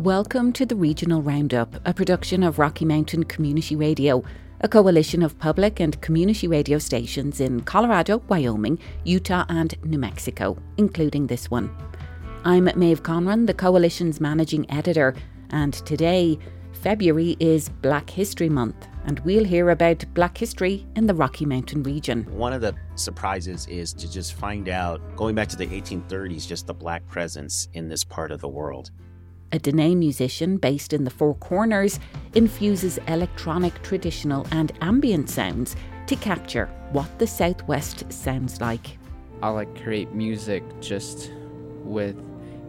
Welcome 0.00 0.54
to 0.54 0.64
the 0.64 0.76
Regional 0.76 1.20
Roundup, 1.20 1.74
a 1.86 1.92
production 1.92 2.42
of 2.42 2.58
Rocky 2.58 2.86
Mountain 2.86 3.24
Community 3.24 3.76
Radio, 3.76 4.24
a 4.62 4.66
coalition 4.66 5.22
of 5.22 5.38
public 5.38 5.78
and 5.78 6.00
community 6.00 6.48
radio 6.48 6.78
stations 6.78 7.38
in 7.38 7.60
Colorado, 7.60 8.22
Wyoming, 8.26 8.78
Utah, 9.04 9.44
and 9.50 9.74
New 9.84 9.98
Mexico, 9.98 10.56
including 10.78 11.26
this 11.26 11.50
one. 11.50 11.70
I'm 12.46 12.70
Maeve 12.76 13.02
Conran, 13.02 13.46
the 13.46 13.52
coalition's 13.52 14.22
managing 14.22 14.70
editor, 14.70 15.14
and 15.50 15.74
today, 15.74 16.38
February 16.72 17.36
is 17.38 17.68
Black 17.68 18.08
History 18.08 18.48
Month, 18.48 18.88
and 19.04 19.20
we'll 19.20 19.44
hear 19.44 19.68
about 19.68 20.02
Black 20.14 20.38
history 20.38 20.86
in 20.96 21.06
the 21.06 21.14
Rocky 21.14 21.44
Mountain 21.44 21.82
region. 21.82 22.24
One 22.30 22.54
of 22.54 22.62
the 22.62 22.74
surprises 22.94 23.66
is 23.66 23.92
to 23.92 24.10
just 24.10 24.32
find 24.32 24.70
out, 24.70 25.14
going 25.14 25.34
back 25.34 25.48
to 25.48 25.56
the 25.56 25.66
1830s, 25.66 26.48
just 26.48 26.66
the 26.66 26.72
black 26.72 27.06
presence 27.06 27.68
in 27.74 27.86
this 27.86 28.02
part 28.02 28.32
of 28.32 28.40
the 28.40 28.48
world. 28.48 28.92
A 29.52 29.58
Diné 29.58 29.96
musician 29.96 30.58
based 30.58 30.92
in 30.92 31.02
the 31.02 31.10
Four 31.10 31.34
Corners 31.34 31.98
infuses 32.34 32.98
electronic, 33.08 33.82
traditional, 33.82 34.46
and 34.52 34.70
ambient 34.80 35.28
sounds 35.28 35.74
to 36.06 36.14
capture 36.14 36.66
what 36.92 37.18
the 37.18 37.26
Southwest 37.26 38.12
sounds 38.12 38.60
like. 38.60 38.96
I 39.42 39.48
like 39.48 39.82
create 39.82 40.12
music 40.12 40.62
just 40.80 41.32
with 41.82 42.16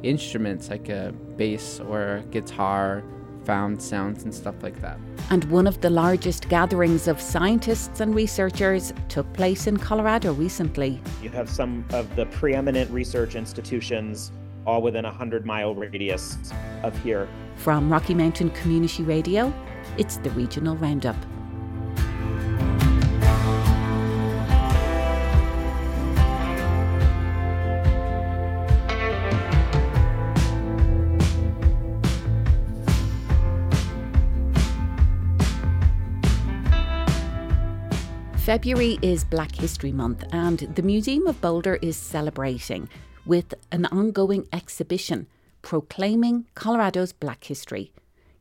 instruments 0.02 0.70
like 0.70 0.90
a 0.90 1.14
bass 1.38 1.80
or 1.80 2.18
a 2.18 2.22
guitar, 2.32 3.04
found 3.44 3.80
sounds 3.80 4.24
and 4.24 4.34
stuff 4.34 4.56
like 4.64 4.82
that. 4.82 4.98
And 5.30 5.44
one 5.46 5.68
of 5.68 5.82
the 5.82 5.90
largest 5.92 6.50
gatherings 6.50 7.08
of 7.08 7.22
scientists 7.22 8.00
and 8.00 8.16
researchers 8.16 8.92
took 9.08 9.32
place 9.34 9.68
in 9.68 9.78
Colorado 9.78 10.34
recently. 10.34 11.00
You 11.22 11.30
have 11.30 11.48
some 11.48 11.86
of 11.92 12.16
the 12.16 12.26
preeminent 12.28 12.90
research 12.90 13.36
institutions 13.36 14.32
all 14.66 14.82
within 14.82 15.06
a 15.06 15.10
100 15.10 15.46
mile 15.46 15.76
radius 15.76 16.38
of 16.84 16.98
here. 17.04 17.28
From 17.56 17.92
Rocky 17.92 18.14
Mountain 18.14 18.52
Community 18.52 19.04
Radio, 19.04 19.54
it's 19.98 20.18
the 20.18 20.30
Regional 20.32 20.76
Roundup. 20.78 21.16
February 38.52 38.98
is 39.02 39.24
Black 39.24 39.56
History 39.56 39.94
Month, 39.94 40.26
and 40.34 40.60
the 40.76 40.82
Museum 40.82 41.26
of 41.28 41.40
Boulder 41.40 41.78
is 41.82 41.96
celebrating 41.96 42.90
with 43.26 43.54
an 43.72 43.86
ongoing 43.88 44.48
exhibition 44.52 45.28
proclaiming 45.62 46.46
Colorado's 46.56 47.14
Black 47.14 47.44
history. 47.44 47.92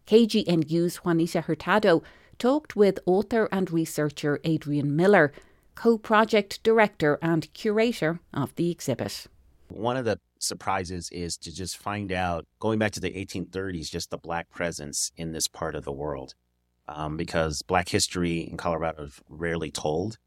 KGNU's 0.06 0.97
Juanita 0.97 1.42
Hurtado 1.42 2.03
talked 2.39 2.75
with 2.75 2.98
author 3.06 3.48
and 3.53 3.70
researcher 3.70 4.41
Adrian 4.45 4.97
Miller, 4.97 5.33
co 5.75 5.98
project 5.98 6.62
director 6.62 7.19
and 7.22 7.53
curator 7.53 8.20
of 8.34 8.55
the 8.56 8.70
exhibit. 8.70 9.27
One 9.69 9.97
of 9.97 10.05
the 10.05 10.19
surprises 10.41 11.11
is 11.12 11.37
to 11.39 11.55
just 11.55 11.77
find 11.77 12.11
out, 12.11 12.47
going 12.59 12.78
back 12.78 12.92
to 12.92 13.00
the 13.00 13.12
1830s, 13.12 13.91
just 13.91 14.11
the 14.11 14.19
Black 14.19 14.50
presence 14.50 15.12
in 15.17 15.33
this 15.33 15.47
part 15.47 15.75
of 15.75 15.84
the 15.84 15.92
world. 15.92 16.34
Um, 16.89 17.17
because 17.17 17.62
Black 17.62 17.89
history 17.89 18.41
in 18.41 18.56
Colorado 18.56 19.05
is 19.05 19.20
rarely 19.28 19.70
told. 19.70 20.19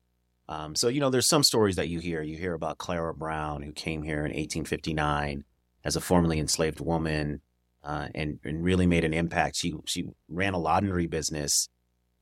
Um, 0.50 0.76
so, 0.76 0.88
you 0.88 1.00
know, 1.00 1.10
there's 1.10 1.28
some 1.28 1.44
stories 1.44 1.78
that 1.78 1.90
you 1.90 2.00
hear. 2.00 2.22
You 2.22 2.38
hear 2.38 2.54
about 2.54 2.78
Clara 2.78 3.14
Brown, 3.14 3.62
who 3.62 3.72
came 3.72 4.04
here 4.04 4.20
in 4.20 4.32
1859 4.32 5.46
as 5.86 5.96
a 5.96 6.02
formerly 6.02 6.40
enslaved 6.40 6.80
woman 6.80 7.42
uh, 7.84 8.08
and, 8.14 8.40
and 8.44 8.64
really 8.64 8.86
made 8.86 9.06
an 9.06 9.14
impact. 9.14 9.56
She, 9.56 9.74
she 9.86 10.06
ran 10.28 10.54
a 10.54 10.60
laundry 10.60 11.08
business, 11.08 11.70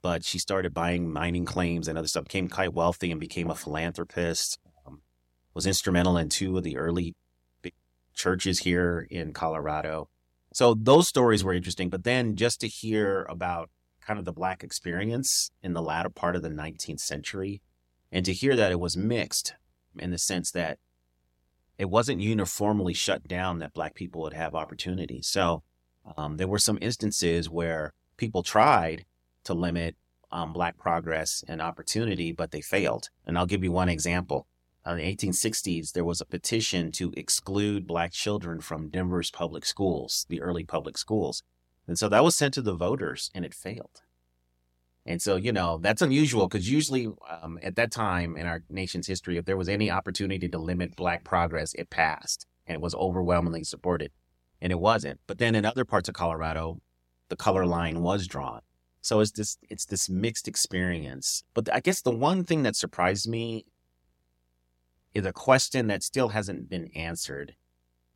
but 0.02 0.24
she 0.24 0.40
started 0.40 0.74
buying 0.74 1.12
mining 1.12 1.46
claims 1.46 1.88
and 1.88 1.98
other 1.98 2.08
stuff, 2.08 2.26
became 2.26 2.48
quite 2.48 2.74
wealthy 2.74 3.12
and 3.12 3.20
became 3.20 3.50
a 3.50 3.56
philanthropist, 3.56 4.60
um, 4.86 5.02
was 5.54 5.68
instrumental 5.68 6.18
in 6.18 6.30
two 6.30 6.58
of 6.58 6.64
the 6.64 6.78
early 6.78 7.16
big 7.62 7.74
churches 8.14 8.60
here 8.60 9.08
in 9.10 9.34
Colorado. 9.34 10.10
So 10.54 10.76
those 10.76 11.08
stories 11.08 11.44
were 11.44 11.54
interesting. 11.54 11.90
But 11.90 12.04
then 12.04 12.36
just 12.36 12.62
to 12.62 12.68
hear 12.68 13.26
about 13.30 13.70
kind 14.02 14.20
of 14.20 14.26
the 14.26 14.34
Black 14.34 14.64
experience 14.64 15.52
in 15.62 15.74
the 15.74 15.82
latter 15.82 16.10
part 16.10 16.36
of 16.36 16.42
the 16.42 16.50
19th 16.50 17.00
century, 17.00 17.62
and 18.12 18.26
to 18.26 18.34
hear 18.34 18.56
that 18.56 18.72
it 18.72 18.80
was 18.80 18.98
mixed 18.98 19.54
in 19.98 20.12
the 20.12 20.18
sense 20.18 20.52
that 20.52 20.80
it 21.78 21.90
wasn't 21.90 22.22
uniformly 22.22 22.94
shut 22.94 23.28
down 23.28 23.60
that 23.60 23.74
black 23.74 23.96
people 23.96 24.22
would 24.22 24.34
have 24.34 24.54
opportunities. 24.54 25.28
So 25.28 25.64
um, 26.18 26.38
there 26.38 26.48
were 26.48 26.60
some 26.60 26.78
instances 26.82 27.50
where 27.50 27.94
people 28.18 28.44
tried 28.44 29.06
to 29.46 29.54
limit 29.54 29.96
um, 30.32 30.54
black 30.54 30.78
progress 30.78 31.44
and 31.48 31.62
opportunity, 31.62 32.32
but 32.32 32.52
they 32.52 32.62
failed. 32.62 33.10
And 33.26 33.38
I'll 33.38 33.46
give 33.46 33.64
you 33.64 33.72
one 33.72 33.90
example. 33.90 34.48
In 34.86 34.98
the 34.98 35.16
1860s, 35.16 35.94
there 35.94 36.06
was 36.06 36.22
a 36.22 36.26
petition 36.26 36.92
to 36.94 37.14
exclude 37.16 37.86
black 37.86 38.12
children 38.12 38.62
from 38.62 38.90
Denver's 38.90 39.30
public 39.30 39.66
schools, 39.66 40.26
the 40.30 40.42
early 40.42 40.64
public 40.64 40.98
schools. 40.98 41.44
And 41.88 42.00
so 42.00 42.10
that 42.10 42.24
was 42.24 42.36
sent 42.36 42.54
to 42.56 42.62
the 42.62 42.76
voters 42.76 43.30
and 43.36 43.46
it 43.46 43.54
failed. 43.54 44.02
And 45.06 45.22
so, 45.22 45.36
you 45.36 45.52
know, 45.52 45.80
that's 45.82 46.02
unusual 46.02 46.48
because 46.48 46.70
usually 46.70 47.10
um, 47.30 47.58
at 47.64 47.76
that 47.76 47.92
time 47.92 48.38
in 48.38 48.46
our 48.46 48.62
nation's 48.70 49.08
history, 49.08 49.38
if 49.38 49.46
there 49.46 49.58
was 49.58 49.70
any 49.70 49.90
opportunity 49.90 50.48
to 50.48 50.58
limit 50.58 50.96
Black 50.96 51.24
progress, 51.24 51.74
it 51.74 51.90
passed 51.90 52.46
and 52.68 52.76
it 52.76 52.82
was 52.82 52.94
overwhelmingly 52.96 53.64
supported. 53.64 54.12
And 54.62 54.72
it 54.72 54.80
wasn't. 54.80 55.20
But 55.26 55.40
then 55.40 55.56
in 55.56 55.66
other 55.66 55.86
parts 55.86 56.08
of 56.08 56.14
Colorado, 56.14 56.82
the 57.30 57.36
color 57.36 57.66
line 57.66 58.04
was 58.04 58.28
drawn. 58.28 58.62
So 59.02 59.20
it's 59.20 59.32
this 59.32 59.58
it's 59.68 59.86
this 59.86 60.08
mixed 60.08 60.48
experience. 60.48 61.44
But 61.56 61.74
I 61.74 61.80
guess 61.80 62.02
the 62.02 62.12
one 62.12 62.44
thing 62.44 62.62
that 62.64 62.76
surprised 62.76 63.28
me 63.28 63.66
is 65.16 65.26
a 65.26 65.34
question 65.34 65.88
that 65.88 66.04
still 66.04 66.30
hasn't 66.30 66.70
been 66.70 66.92
answered. 66.96 67.56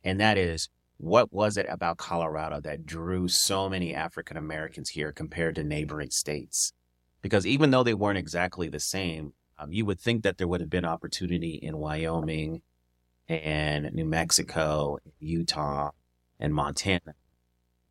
And 0.04 0.20
that 0.20 0.38
is 0.38 0.68
what 0.98 1.32
was 1.32 1.56
it 1.56 1.66
about 1.68 1.98
Colorado 1.98 2.60
that 2.60 2.86
drew 2.86 3.28
so 3.28 3.68
many 3.68 3.94
African 3.94 4.36
Americans 4.36 4.90
here 4.90 5.12
compared 5.12 5.54
to 5.56 5.64
neighboring 5.64 6.10
states? 6.10 6.72
because 7.26 7.44
even 7.44 7.72
though 7.72 7.82
they 7.82 7.92
weren't 7.92 8.18
exactly 8.18 8.68
the 8.68 8.78
same, 8.78 9.32
um, 9.58 9.72
you 9.72 9.84
would 9.84 10.00
think 10.00 10.22
that 10.22 10.38
there 10.38 10.46
would 10.46 10.60
have 10.60 10.70
been 10.70 10.84
opportunity 10.84 11.58
in 11.60 11.76
Wyoming 11.76 12.62
and 13.28 13.92
New 13.92 14.04
Mexico, 14.04 14.98
Utah, 15.18 15.90
and 16.38 16.54
Montana. 16.54 17.14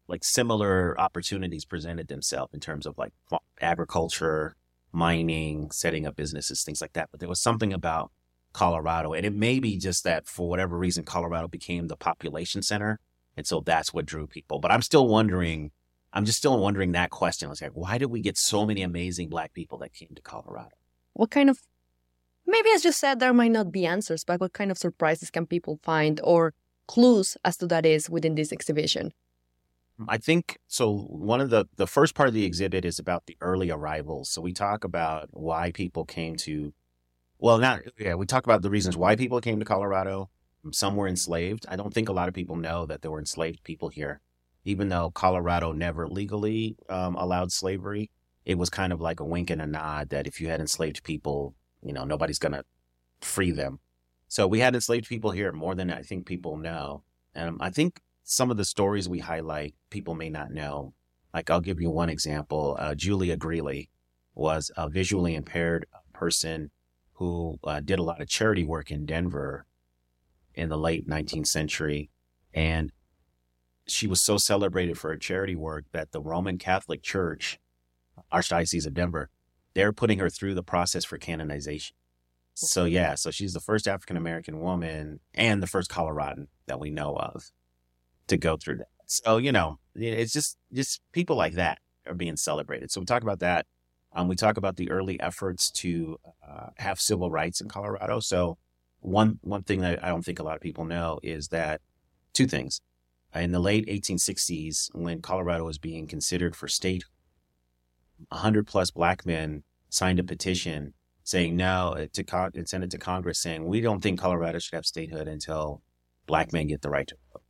Like 0.08 0.24
similar 0.24 0.98
opportunities 0.98 1.66
presented 1.66 2.08
themselves 2.08 2.54
in 2.54 2.62
terms 2.62 2.86
of 2.86 2.98
like 2.98 3.12
agriculture, 3.60 4.56
mining, 4.94 5.70
setting 5.70 6.06
up 6.06 6.16
businesses, 6.16 6.64
things 6.64 6.80
like 6.80 6.94
that. 6.94 7.10
But 7.12 7.20
there 7.20 7.28
was 7.28 7.42
something 7.42 7.74
about 7.74 8.12
Colorado, 8.56 9.14
and 9.14 9.26
it 9.26 9.34
may 9.34 9.60
be 9.60 9.78
just 9.78 10.04
that 10.06 10.28
for 10.28 10.50
whatever 10.50 10.78
reason, 10.78 11.04
Colorado 11.04 11.48
became 11.48 11.88
the 11.88 11.98
population 11.98 12.62
center. 12.62 13.00
And 13.38 13.46
so 13.46 13.60
that's 13.60 13.94
what 13.94 14.06
drew 14.06 14.28
people. 14.28 14.60
But 14.60 14.72
I'm 14.72 14.82
still 14.82 15.08
wondering 15.08 15.72
I'm 16.16 16.24
just 16.24 16.38
still 16.38 16.58
wondering 16.58 16.94
that 16.94 17.10
question. 17.10 17.48
I 17.48 17.50
was 17.50 17.62
like, 17.62 17.74
why 17.74 17.98
did 17.98 18.06
we 18.06 18.22
get 18.22 18.38
so 18.38 18.66
many 18.66 18.82
amazing 18.82 19.28
black 19.28 19.54
people 19.54 19.78
that 19.80 19.94
came 19.94 20.16
to 20.16 20.22
Colorado? 20.22 20.70
What 21.12 21.30
kind 21.30 21.50
of, 21.50 21.60
maybe 22.48 22.70
as 22.74 22.86
you 22.86 22.94
said, 22.94 23.20
there 23.20 23.34
might 23.34 23.52
not 23.52 23.70
be 23.70 23.86
answers, 23.86 24.24
but 24.24 24.40
what 24.40 24.54
kind 24.54 24.72
of 24.72 24.78
surprises 24.78 25.30
can 25.30 25.46
people 25.46 25.78
find 25.84 26.22
or 26.24 26.54
clues 26.88 27.36
as 27.44 27.58
to 27.58 27.68
that 27.68 27.86
is 27.86 28.10
within 28.10 28.36
this 28.36 28.54
exhibition? 28.54 29.12
Mm, 30.00 30.06
I 30.08 30.18
think 30.18 30.58
so. 30.68 31.00
One 31.10 31.42
of 31.42 31.50
the 31.50 31.66
the 31.76 31.88
first 31.88 32.16
part 32.16 32.30
of 32.30 32.34
the 32.34 32.46
exhibit 32.46 32.86
is 32.86 32.98
about 32.98 33.26
the 33.26 33.36
early 33.42 33.70
arrivals. 33.70 34.30
So 34.30 34.42
we 34.42 34.54
talk 34.54 34.86
about 34.86 35.28
why 35.32 35.72
people 35.74 36.06
came 36.06 36.38
to, 36.48 36.74
well, 37.40 37.58
not 37.58 37.82
yeah. 38.00 38.16
We 38.16 38.26
talk 38.26 38.46
about 38.46 38.62
the 38.62 38.70
reasons 38.70 38.98
why 38.98 39.16
people 39.16 39.42
came 39.42 39.60
to 39.60 39.66
Colorado. 39.66 40.30
Some 40.72 40.96
were 40.96 41.08
enslaved. 41.08 41.66
I 41.70 41.76
don't 41.76 41.94
think 41.94 42.10
a 42.10 42.14
lot 42.14 42.28
of 42.28 42.34
people 42.34 42.56
know 42.56 42.86
that 42.88 43.02
there 43.02 43.12
were 43.12 43.20
enslaved 43.20 43.64
people 43.64 43.90
here 43.90 44.22
even 44.66 44.90
though 44.90 45.12
Colorado 45.12 45.72
never 45.72 46.08
legally 46.08 46.76
um, 46.90 47.16
allowed 47.16 47.52
slavery, 47.52 48.10
it 48.44 48.58
was 48.58 48.70
kind 48.70 48.92
of 48.92 49.00
like 49.00 49.20
a 49.20 49.26
wink 49.26 49.50
and 49.52 49.62
a 49.62 49.68
nod 49.68 50.10
that 50.10 50.28
if 50.28 50.42
you 50.42 50.50
had 50.50 50.60
enslaved 50.60 51.04
people, 51.04 51.56
you 51.84 51.94
know, 51.94 52.04
nobody's 52.04 52.40
going 52.40 52.52
to 52.52 52.66
free 53.22 53.52
them. 53.52 53.80
So 54.28 54.48
we 54.48 54.60
had 54.60 54.74
enslaved 54.74 55.08
people 55.08 55.32
here 55.32 55.52
more 55.52 55.76
than 55.76 55.92
I 55.92 56.02
think 56.02 56.26
people 56.26 56.58
know. 56.58 57.04
And 57.36 57.58
I 57.60 57.70
think 57.70 58.02
some 58.24 58.50
of 58.50 58.58
the 58.58 58.66
stories 58.66 59.08
we 59.08 59.20
highlight, 59.20 59.76
people 59.92 60.16
may 60.16 60.30
not 60.30 60.52
know. 60.52 60.94
Like 61.34 61.50
I'll 61.50 61.62
give 61.62 61.80
you 61.80 61.92
one 61.92 62.10
example. 62.10 62.76
Uh, 62.80 62.96
Julia 62.96 63.38
Greeley 63.38 63.90
was 64.34 64.72
a 64.76 64.90
visually 64.90 65.36
impaired 65.36 65.86
person 66.12 66.72
who 67.16 67.58
uh, 67.64 67.80
did 67.80 68.00
a 68.00 68.04
lot 68.04 68.22
of 68.22 68.28
charity 68.28 68.64
work 68.64 68.92
in 68.92 69.06
Denver 69.06 69.66
in 70.54 70.70
the 70.70 70.78
late 70.78 71.08
19th 71.08 71.48
century. 71.48 72.10
And 72.54 72.92
she 73.88 74.08
was 74.08 74.24
so 74.24 74.38
celebrated 74.38 74.98
for 74.98 75.12
her 75.12 75.18
charity 75.18 75.56
work 75.56 75.86
that 75.92 76.12
the 76.12 76.22
Roman 76.22 76.58
Catholic 76.58 77.04
Church, 77.04 77.60
Archdiocese 78.34 78.86
of 78.88 78.94
Denver, 78.94 79.30
they're 79.74 79.94
putting 79.94 80.20
her 80.20 80.30
through 80.30 80.56
the 80.56 80.64
process 80.64 81.06
for 81.06 81.18
canonization. 81.18 81.96
So 82.54 82.86
yeah, 82.86 83.16
so 83.16 83.32
she's 83.32 83.54
the 83.54 83.60
first 83.60 83.88
African 83.88 84.16
American 84.16 84.62
woman 84.62 85.20
and 85.34 85.62
the 85.62 85.68
first 85.68 85.90
Coloradan 85.90 86.48
that 86.68 86.80
we 86.80 86.90
know 86.90 87.16
of 87.16 87.52
to 88.28 88.38
go 88.38 88.56
through 88.56 88.78
that. 88.78 88.88
So, 89.08 89.38
you 89.38 89.52
know, 89.52 89.80
it's 89.94 90.32
just 90.32 90.58
just 90.74 91.02
people 91.12 91.36
like 91.36 91.54
that 91.54 91.80
are 92.08 92.14
being 92.14 92.38
celebrated. 92.38 92.92
So 92.92 93.02
we 93.02 93.06
talk 93.06 93.24
about 93.24 93.40
that. 93.40 93.66
Um, 94.16 94.28
we 94.28 94.36
talk 94.36 94.58
about 94.58 94.78
the 94.78 94.90
early 94.90 95.20
efforts 95.20 95.70
to 95.72 96.18
uh, 96.48 96.68
have 96.78 97.00
civil 97.00 97.30
rights 97.30 97.60
in 97.60 97.68
Colorado. 97.68 98.20
So 98.22 98.58
one 99.00 99.40
one 99.42 99.64
thing 99.64 99.82
that 99.82 100.04
I 100.04 100.08
don't 100.08 100.24
think 100.24 100.40
a 100.40 100.44
lot 100.44 100.56
of 100.56 100.62
people 100.62 100.86
know 100.86 101.20
is 101.22 101.50
that 101.50 101.82
two 102.34 102.48
things. 102.48 102.82
In 103.34 103.52
the 103.52 103.60
late 103.60 103.86
1860s, 103.88 104.88
when 104.94 105.22
Colorado 105.22 105.66
was 105.66 105.78
being 105.78 106.08
considered 106.08 106.56
for 106.56 106.70
state, 106.70 107.04
100 108.30 108.66
plus 108.66 108.92
black 108.92 109.26
men 109.26 109.64
signed 109.90 110.20
a 110.20 110.24
petition 110.24 110.94
saying 111.24 111.58
no 111.58 111.96
uh, 111.98 112.06
to 112.14 112.24
con- 112.24 112.52
and 112.56 112.70
sent 112.70 112.84
it 112.84 112.92
to 112.92 112.98
Congress 112.98 113.42
saying 113.42 113.66
we 113.66 113.82
don't 113.82 114.02
think 114.02 114.20
Colorado 114.20 114.60
should 114.60 114.76
have 114.76 114.86
statehood 114.86 115.28
until 115.28 115.82
black 116.28 116.54
men 116.54 116.68
get 116.68 116.82
the 116.82 116.90
right 116.90 117.08
to 117.08 117.16
vote. 117.34 117.44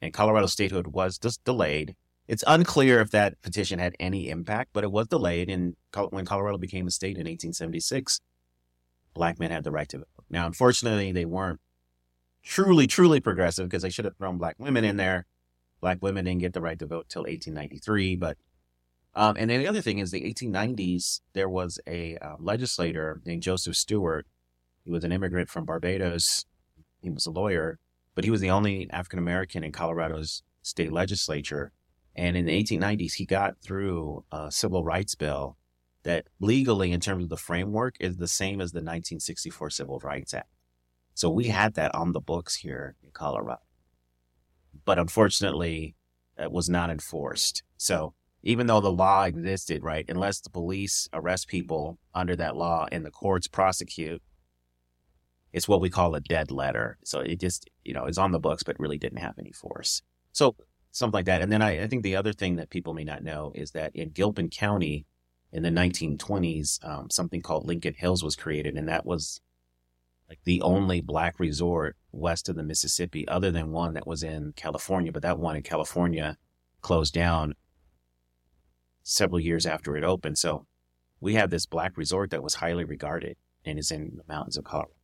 And 0.00 0.14
Colorado 0.14 0.46
statehood 0.46 0.88
was 0.88 1.18
just 1.18 1.44
delayed. 1.44 1.94
It's 2.30 2.44
unclear 2.46 3.00
if 3.00 3.10
that 3.10 3.42
petition 3.42 3.80
had 3.80 3.96
any 3.98 4.28
impact, 4.28 4.70
but 4.72 4.84
it 4.84 4.92
was 4.92 5.08
delayed. 5.08 5.50
And 5.50 5.74
when 6.10 6.24
Colorado 6.24 6.58
became 6.58 6.86
a 6.86 6.92
state 6.92 7.16
in 7.16 7.26
1876, 7.26 8.20
black 9.14 9.40
men 9.40 9.50
had 9.50 9.64
the 9.64 9.72
right 9.72 9.88
to 9.88 9.98
vote. 9.98 10.06
Now, 10.30 10.46
unfortunately, 10.46 11.10
they 11.10 11.24
weren't 11.24 11.58
truly, 12.44 12.86
truly 12.86 13.18
progressive 13.18 13.68
because 13.68 13.82
they 13.82 13.90
should 13.90 14.04
have 14.04 14.16
thrown 14.16 14.38
black 14.38 14.54
women 14.60 14.84
in 14.84 14.96
there. 14.96 15.26
Black 15.80 15.98
women 16.02 16.24
didn't 16.24 16.42
get 16.42 16.52
the 16.52 16.60
right 16.60 16.78
to 16.78 16.86
vote 16.86 17.08
till 17.08 17.22
1893. 17.22 18.14
But 18.14 18.38
um, 19.12 19.34
and 19.36 19.50
then 19.50 19.58
the 19.58 19.66
other 19.66 19.82
thing 19.82 19.98
is 19.98 20.12
the 20.12 20.22
1890s, 20.22 21.22
there 21.32 21.48
was 21.48 21.80
a 21.84 22.16
uh, 22.18 22.36
legislator 22.38 23.20
named 23.24 23.42
Joseph 23.42 23.74
Stewart. 23.74 24.24
He 24.84 24.92
was 24.92 25.02
an 25.02 25.10
immigrant 25.10 25.50
from 25.50 25.64
Barbados. 25.64 26.44
He 27.02 27.10
was 27.10 27.26
a 27.26 27.32
lawyer, 27.32 27.80
but 28.14 28.22
he 28.22 28.30
was 28.30 28.40
the 28.40 28.50
only 28.50 28.88
African 28.92 29.18
American 29.18 29.64
in 29.64 29.72
Colorado's 29.72 30.44
state 30.62 30.92
legislature. 30.92 31.72
And 32.20 32.36
in 32.36 32.44
the 32.44 32.62
1890s, 32.62 33.14
he 33.14 33.24
got 33.24 33.54
through 33.62 34.26
a 34.30 34.52
civil 34.52 34.84
rights 34.84 35.14
bill 35.14 35.56
that 36.02 36.26
legally, 36.38 36.92
in 36.92 37.00
terms 37.00 37.24
of 37.24 37.30
the 37.30 37.38
framework, 37.38 37.96
is 37.98 38.18
the 38.18 38.28
same 38.28 38.60
as 38.60 38.72
the 38.72 38.80
1964 38.80 39.70
Civil 39.70 39.98
Rights 40.00 40.34
Act. 40.34 40.50
So 41.14 41.30
we 41.30 41.46
had 41.46 41.72
that 41.76 41.94
on 41.94 42.12
the 42.12 42.20
books 42.20 42.56
here 42.56 42.94
in 43.02 43.08
Colorado. 43.12 43.62
But 44.84 44.98
unfortunately, 44.98 45.94
it 46.36 46.52
was 46.52 46.68
not 46.68 46.90
enforced. 46.90 47.62
So 47.78 48.12
even 48.42 48.66
though 48.66 48.82
the 48.82 48.92
law 48.92 49.22
existed, 49.22 49.82
right, 49.82 50.04
unless 50.06 50.40
the 50.40 50.50
police 50.50 51.08
arrest 51.14 51.48
people 51.48 51.98
under 52.14 52.36
that 52.36 52.54
law 52.54 52.86
and 52.92 53.02
the 53.02 53.10
courts 53.10 53.48
prosecute, 53.48 54.20
it's 55.54 55.68
what 55.68 55.80
we 55.80 55.88
call 55.88 56.14
a 56.14 56.20
dead 56.20 56.50
letter. 56.50 56.98
So 57.02 57.20
it 57.20 57.40
just, 57.40 57.70
you 57.82 57.94
know, 57.94 58.04
is 58.04 58.18
on 58.18 58.32
the 58.32 58.38
books, 58.38 58.62
but 58.62 58.78
really 58.78 58.98
didn't 58.98 59.20
have 59.20 59.38
any 59.38 59.52
force. 59.52 60.02
So 60.32 60.56
something 60.90 61.16
like 61.16 61.26
that. 61.26 61.42
And 61.42 61.50
then 61.50 61.62
I, 61.62 61.82
I 61.82 61.86
think 61.86 62.02
the 62.02 62.16
other 62.16 62.32
thing 62.32 62.56
that 62.56 62.70
people 62.70 62.94
may 62.94 63.04
not 63.04 63.22
know 63.22 63.52
is 63.54 63.72
that 63.72 63.94
in 63.94 64.10
Gilpin 64.10 64.48
County 64.48 65.06
in 65.52 65.62
the 65.62 65.70
1920s, 65.70 66.84
um, 66.84 67.10
something 67.10 67.40
called 67.40 67.66
Lincoln 67.66 67.94
Hills 67.94 68.22
was 68.22 68.36
created, 68.36 68.76
and 68.76 68.88
that 68.88 69.04
was 69.04 69.40
like 70.28 70.38
the 70.44 70.62
only 70.62 71.00
black 71.00 71.40
resort 71.40 71.96
west 72.12 72.48
of 72.48 72.56
the 72.56 72.62
Mississippi, 72.62 73.26
other 73.26 73.50
than 73.50 73.72
one 73.72 73.94
that 73.94 74.06
was 74.06 74.22
in 74.22 74.52
California. 74.54 75.10
But 75.10 75.22
that 75.22 75.38
one 75.38 75.56
in 75.56 75.62
California 75.62 76.36
closed 76.80 77.12
down 77.12 77.54
several 79.02 79.40
years 79.40 79.66
after 79.66 79.96
it 79.96 80.04
opened. 80.04 80.38
So 80.38 80.66
we 81.20 81.34
have 81.34 81.50
this 81.50 81.66
black 81.66 81.96
resort 81.96 82.30
that 82.30 82.42
was 82.42 82.54
highly 82.54 82.84
regarded 82.84 83.36
and 83.64 83.78
is 83.78 83.90
in 83.90 84.12
the 84.16 84.32
mountains 84.32 84.56
of 84.56 84.64
Colorado. 84.64 84.94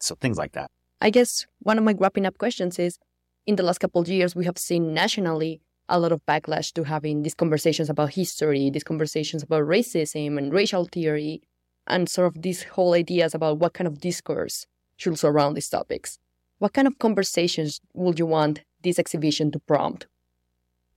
So 0.00 0.14
things 0.16 0.38
like 0.38 0.52
that. 0.52 0.70
I 1.00 1.10
guess 1.10 1.46
one 1.60 1.78
of 1.78 1.84
my 1.84 1.94
wrapping 1.96 2.26
up 2.26 2.38
questions 2.38 2.78
is 2.78 2.98
in 3.48 3.56
the 3.56 3.62
last 3.62 3.78
couple 3.78 4.02
of 4.02 4.08
years, 4.08 4.36
we 4.36 4.44
have 4.44 4.58
seen 4.58 4.92
nationally 4.92 5.62
a 5.88 5.98
lot 5.98 6.12
of 6.12 6.24
backlash 6.26 6.70
to 6.74 6.84
having 6.84 7.22
these 7.22 7.34
conversations 7.34 7.88
about 7.88 8.12
history, 8.12 8.68
these 8.68 8.84
conversations 8.84 9.42
about 9.42 9.62
racism 9.62 10.36
and 10.36 10.52
racial 10.52 10.84
theory, 10.84 11.40
and 11.86 12.10
sort 12.10 12.26
of 12.26 12.42
these 12.42 12.64
whole 12.64 12.92
ideas 12.92 13.34
about 13.34 13.58
what 13.58 13.72
kind 13.72 13.88
of 13.88 14.02
discourse 14.02 14.66
should 14.98 15.18
surround 15.18 15.56
these 15.56 15.70
topics. 15.70 16.18
What 16.58 16.74
kind 16.74 16.86
of 16.86 16.98
conversations 16.98 17.80
would 17.94 18.18
you 18.18 18.26
want 18.26 18.60
this 18.82 18.98
exhibition 18.98 19.50
to 19.52 19.58
prompt? 19.60 20.06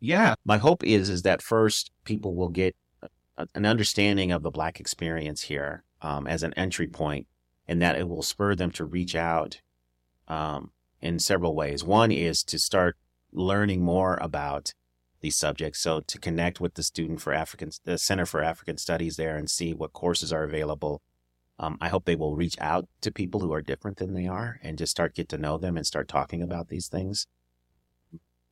Yeah, 0.01 0.35
my 0.43 0.57
hope 0.57 0.83
is 0.83 1.09
is 1.09 1.21
that 1.21 1.41
first 1.41 1.89
people 2.03 2.35
will 2.35 2.49
get 2.49 2.75
an 3.55 3.65
understanding 3.65 4.33
of 4.33 4.43
the 4.43 4.51
Black 4.51 4.77
experience 4.81 5.43
here 5.43 5.85
um, 6.01 6.27
as 6.27 6.43
an 6.43 6.53
entry 6.55 6.87
point, 6.87 7.27
and 7.65 7.81
that 7.81 7.97
it 7.97 8.09
will 8.09 8.23
spur 8.23 8.55
them 8.55 8.71
to 8.71 8.83
reach 8.83 9.15
out 9.15 9.61
um, 10.27 10.71
in 11.01 11.19
several 11.19 11.55
ways. 11.55 11.83
One 11.83 12.11
is 12.11 12.43
to 12.43 12.59
start 12.59 12.97
learning 13.31 13.81
more 13.81 14.17
about 14.21 14.73
these 15.21 15.35
subjects. 15.35 15.79
So 15.79 16.01
to 16.01 16.19
connect 16.19 16.59
with 16.59 16.73
the 16.73 16.83
student 16.83 17.21
for 17.21 17.33
African, 17.33 17.71
the 17.85 17.97
Center 17.97 18.25
for 18.25 18.43
African 18.43 18.77
Studies 18.77 19.15
there 19.15 19.37
and 19.37 19.49
see 19.49 19.73
what 19.73 19.93
courses 19.93 20.33
are 20.33 20.43
available. 20.43 21.01
Um, 21.59 21.77
I 21.79 21.89
hope 21.89 22.05
they 22.05 22.15
will 22.15 22.35
reach 22.35 22.55
out 22.59 22.87
to 23.01 23.11
people 23.11 23.39
who 23.39 23.53
are 23.53 23.61
different 23.61 23.97
than 23.97 24.13
they 24.13 24.27
are 24.27 24.59
and 24.63 24.77
just 24.77 24.91
start 24.91 25.13
get 25.13 25.29
to 25.29 25.37
know 25.37 25.57
them 25.57 25.77
and 25.77 25.85
start 25.85 26.07
talking 26.07 26.41
about 26.41 26.69
these 26.69 26.87
things. 26.87 27.27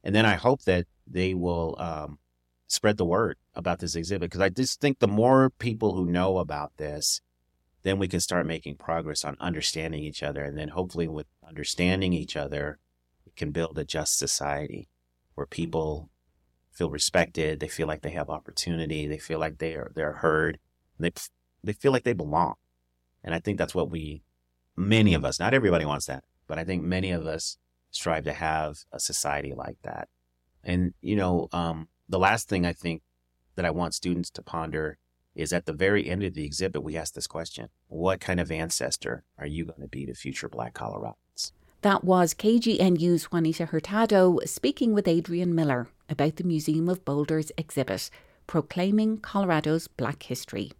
And 0.03 0.13
then 0.13 0.25
I 0.25 0.35
hope 0.35 0.63
that 0.63 0.85
they 1.07 1.33
will 1.33 1.75
um, 1.79 2.19
spread 2.67 2.97
the 2.97 3.05
word 3.05 3.37
about 3.55 3.79
this 3.79 3.95
exhibit 3.95 4.29
because 4.29 4.41
I 4.41 4.49
just 4.49 4.79
think 4.79 4.99
the 4.99 5.07
more 5.07 5.49
people 5.49 5.95
who 5.95 6.05
know 6.05 6.37
about 6.37 6.77
this, 6.77 7.19
then 7.83 7.97
we 7.97 8.07
can 8.07 8.19
start 8.19 8.45
making 8.45 8.75
progress 8.75 9.23
on 9.23 9.37
understanding 9.39 10.03
each 10.03 10.21
other. 10.21 10.43
And 10.43 10.57
then 10.57 10.69
hopefully, 10.69 11.07
with 11.07 11.27
understanding 11.47 12.13
each 12.13 12.35
other, 12.35 12.79
we 13.25 13.31
can 13.35 13.51
build 13.51 13.77
a 13.77 13.85
just 13.85 14.17
society 14.17 14.89
where 15.35 15.47
people 15.47 16.09
feel 16.71 16.89
respected. 16.89 17.59
They 17.59 17.67
feel 17.67 17.87
like 17.87 18.01
they 18.01 18.11
have 18.11 18.29
opportunity. 18.29 19.07
They 19.07 19.17
feel 19.17 19.39
like 19.39 19.57
they 19.57 19.75
are 19.75 19.91
they're 19.95 20.13
heard. 20.13 20.59
They 20.99 21.11
they 21.63 21.73
feel 21.73 21.91
like 21.91 22.03
they 22.03 22.13
belong. 22.13 22.55
And 23.23 23.35
I 23.35 23.39
think 23.39 23.57
that's 23.57 23.75
what 23.75 23.89
we, 23.89 24.23
many 24.77 25.13
of 25.13 25.25
us, 25.25 25.39
not 25.39 25.53
everybody 25.53 25.85
wants 25.85 26.05
that, 26.05 26.23
but 26.47 26.57
I 26.57 26.63
think 26.63 26.83
many 26.83 27.11
of 27.11 27.25
us 27.25 27.57
strive 27.91 28.23
to 28.25 28.33
have 28.33 28.77
a 28.93 28.99
society 28.99 29.53
like 29.53 29.77
that. 29.83 30.07
And 30.63 30.93
you 31.01 31.15
know, 31.15 31.47
um, 31.51 31.87
the 32.07 32.19
last 32.19 32.49
thing 32.49 32.65
I 32.65 32.73
think 32.73 33.01
that 33.55 33.65
I 33.65 33.71
want 33.71 33.93
students 33.93 34.29
to 34.31 34.41
ponder 34.41 34.97
is 35.39 35.53
at 35.53 35.65
the 35.65 35.73
very 35.73 36.09
end 36.09 36.23
of 36.23 36.33
the 36.33 36.45
exhibit, 36.45 36.83
we 36.83 36.97
ask 36.97 37.13
this 37.13 37.27
question: 37.27 37.69
What 37.87 38.19
kind 38.19 38.39
of 38.39 38.51
ancestor 38.51 39.23
are 39.37 39.47
you 39.47 39.65
going 39.65 39.81
to 39.81 39.87
be 39.87 40.05
to 40.05 40.13
future 40.13 40.49
Black 40.49 40.73
Coloradans? 40.73 41.51
That 41.81 42.03
was 42.03 42.33
KGNU's 42.33 43.31
Juanita 43.31 43.67
Hurtado 43.67 44.39
speaking 44.45 44.93
with 44.93 45.07
Adrian 45.07 45.55
Miller 45.55 45.87
about 46.09 46.35
the 46.35 46.43
Museum 46.43 46.89
of 46.89 47.05
Boulder's 47.05 47.53
exhibit, 47.57 48.09
Proclaiming 48.47 49.19
Colorado's 49.19 49.87
Black 49.87 50.23
History. 50.23 50.73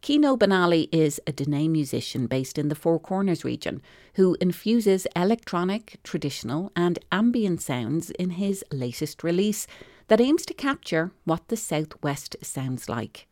Kino 0.00 0.36
Benally 0.36 0.88
is 0.90 1.20
a 1.28 1.32
Diné 1.32 1.70
musician 1.70 2.26
based 2.26 2.58
in 2.58 2.66
the 2.66 2.74
Four 2.74 2.98
Corners 2.98 3.44
region 3.44 3.80
who 4.14 4.36
infuses 4.40 5.06
electronic, 5.14 6.00
traditional, 6.02 6.72
and 6.74 6.98
ambient 7.12 7.62
sounds 7.62 8.10
in 8.10 8.30
his 8.30 8.64
latest 8.72 9.22
release 9.22 9.68
that 10.12 10.20
aims 10.20 10.44
to 10.44 10.52
capture 10.52 11.10
what 11.24 11.48
the 11.48 11.56
Southwest 11.56 12.36
sounds 12.42 12.86
like. 12.86 13.26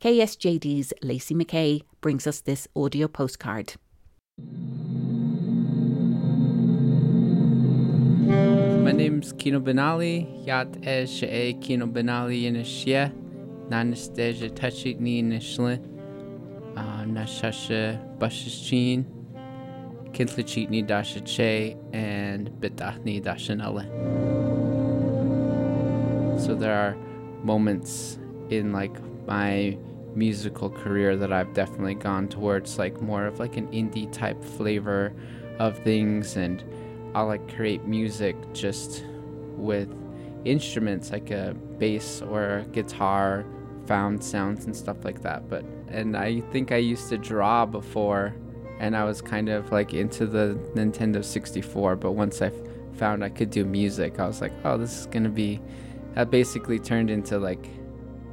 KSJD's 0.00 0.92
Lacey 1.02 1.34
McKay 1.34 1.82
brings 2.00 2.24
us 2.24 2.40
this 2.40 2.68
audio 2.76 3.08
postcard. 3.08 3.74
My 8.84 8.92
name's 8.92 9.32
Kino 9.32 9.58
Benally, 9.58 10.46
Yat 10.46 10.68
e 10.86 11.04
she 11.06 11.58
Kino 11.60 11.86
Benally 11.88 12.44
in 12.44 12.54
a 12.54 12.62
shia, 12.62 13.12
Nanasteja 13.68 14.50
Tachik 14.52 15.00
ni 15.00 15.24
Nishlin, 15.24 15.84
ah, 16.76 17.02
Nashasha 17.08 17.98
Bashichin, 18.18 19.04
Kintlichitni 20.12 20.86
Dasha 20.86 21.22
Che, 21.22 21.76
and 21.92 22.50
Bitachni 22.60 23.20
Dashanale. 23.20 24.29
So 26.40 26.54
there 26.54 26.74
are 26.74 26.96
moments 27.44 28.18
in 28.48 28.72
like 28.72 28.96
my 29.26 29.76
musical 30.14 30.70
career 30.70 31.14
that 31.16 31.32
I've 31.32 31.52
definitely 31.52 31.94
gone 31.94 32.28
towards 32.28 32.78
like 32.78 33.00
more 33.02 33.26
of 33.26 33.38
like 33.38 33.58
an 33.58 33.68
indie 33.68 34.10
type 34.10 34.42
flavor 34.42 35.12
of 35.58 35.78
things 35.80 36.36
and 36.36 36.64
I'll 37.14 37.26
like 37.26 37.54
create 37.54 37.84
music 37.84 38.36
just 38.54 39.04
with 39.56 39.94
instruments 40.46 41.12
like 41.12 41.30
a 41.30 41.54
bass 41.78 42.22
or 42.22 42.58
a 42.58 42.64
guitar, 42.72 43.44
found 43.86 44.24
sounds 44.24 44.64
and 44.64 44.74
stuff 44.74 45.04
like 45.04 45.20
that. 45.22 45.46
But 45.48 45.62
and 45.88 46.16
I 46.16 46.40
think 46.52 46.72
I 46.72 46.76
used 46.76 47.10
to 47.10 47.18
draw 47.18 47.66
before 47.66 48.34
and 48.78 48.96
I 48.96 49.04
was 49.04 49.20
kind 49.20 49.50
of 49.50 49.70
like 49.72 49.92
into 49.92 50.24
the 50.26 50.58
Nintendo 50.74 51.22
64, 51.22 51.96
but 51.96 52.12
once 52.12 52.40
I 52.40 52.50
found 52.94 53.22
I 53.22 53.28
could 53.28 53.50
do 53.50 53.66
music, 53.66 54.18
I 54.18 54.26
was 54.26 54.40
like, 54.40 54.52
"Oh, 54.64 54.78
this 54.78 55.00
is 55.00 55.06
going 55.06 55.24
to 55.24 55.28
be 55.28 55.60
that 56.14 56.30
basically 56.30 56.78
turned 56.78 57.10
into 57.10 57.38
like 57.38 57.68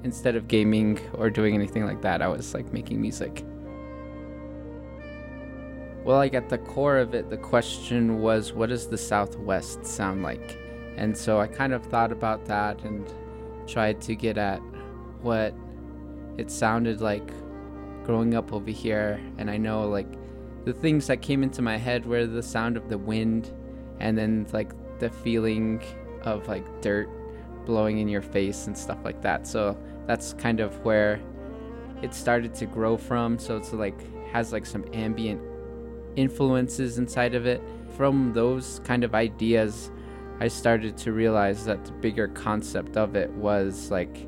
instead 0.04 0.36
of 0.36 0.48
gaming 0.48 1.00
or 1.14 1.30
doing 1.30 1.54
anything 1.54 1.86
like 1.86 2.02
that, 2.02 2.22
I 2.22 2.28
was 2.28 2.54
like 2.54 2.72
making 2.72 3.02
music. 3.02 3.44
Well, 6.04 6.18
like 6.18 6.34
at 6.34 6.48
the 6.48 6.58
core 6.60 6.98
of 6.98 7.14
it, 7.14 7.30
the 7.30 7.38
question 7.38 8.22
was, 8.22 8.54
what 8.54 8.70
does 8.70 8.88
the 8.88 8.98
Southwest 8.98 9.86
sound 9.86 10.24
like? 10.24 10.58
And 10.96 11.16
so 11.16 11.40
I 11.40 11.48
kind 11.48 11.74
of 11.74 11.86
thought 11.86 12.12
about 12.12 12.46
that 12.46 12.84
and 12.84 13.14
tried 13.68 14.02
to 14.04 14.16
get 14.16 14.38
at 14.38 14.60
what 15.22 15.54
it 16.38 16.50
sounded 16.50 17.02
like 17.02 17.30
growing 18.06 18.36
up 18.36 18.54
over 18.54 18.72
here. 18.72 19.20
And 19.38 19.52
I 19.52 19.58
know 19.58 19.88
like 19.88 20.08
the 20.64 20.74
things 20.74 21.08
that 21.08 21.22
came 21.22 21.44
into 21.44 21.62
my 21.62 21.78
head 21.78 22.06
were 22.06 22.26
the 22.26 22.42
sound 22.42 22.78
of 22.78 22.88
the 22.88 22.98
wind 22.98 23.52
and 24.00 24.18
then 24.18 24.48
like 24.54 24.72
the 25.00 25.10
feeling 25.10 25.84
of 26.24 26.48
like 26.48 26.66
dirt 26.82 27.10
blowing 27.68 28.00
in 28.00 28.08
your 28.08 28.24
face 28.24 28.66
and 28.66 28.76
stuff 28.76 28.98
like 29.04 29.22
that. 29.22 29.46
So 29.46 29.78
that's 30.08 30.34
kind 30.34 30.60
of 30.60 30.84
where 30.84 31.20
it 32.02 32.14
started 32.14 32.56
to 32.56 32.66
grow 32.66 32.98
from. 32.98 33.38
So 33.38 33.58
it's 33.58 33.74
like 33.74 34.00
has 34.32 34.52
like 34.52 34.66
some 34.66 34.86
ambient 34.94 35.42
influences 36.16 36.98
inside 36.98 37.36
of 37.36 37.46
it. 37.46 37.62
From 37.96 38.34
those 38.34 38.82
kind 38.84 39.04
of 39.04 39.14
ideas, 39.14 39.92
I 40.40 40.48
started 40.48 40.98
to 40.98 41.12
realize 41.12 41.66
that 41.66 41.86
the 41.86 41.92
bigger 41.92 42.28
concept 42.28 42.98
of 42.98 43.16
it 43.16 43.30
was 43.32 43.92
like 43.92 44.28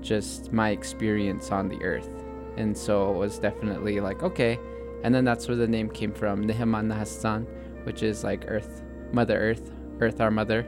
just 0.00 0.52
my 0.52 0.70
experience 0.70 1.50
on 1.50 1.68
the 1.68 1.82
earth. 1.82 2.08
And 2.56 2.76
so 2.76 3.12
it 3.12 3.16
was 3.16 3.38
definitely 3.38 4.00
like, 4.00 4.22
okay. 4.22 4.58
And 5.02 5.14
then 5.14 5.24
that's 5.24 5.46
where 5.46 5.56
the 5.56 5.68
name 5.68 5.90
came 5.90 6.12
from, 6.12 6.44
Neheman 6.44 6.92
Nahastan, 6.92 7.46
which 7.84 8.02
is 8.02 8.24
like 8.24 8.44
Earth, 8.48 8.82
Mother 9.12 9.38
Earth, 9.38 9.70
Earth 10.00 10.20
our 10.20 10.30
Mother. 10.30 10.66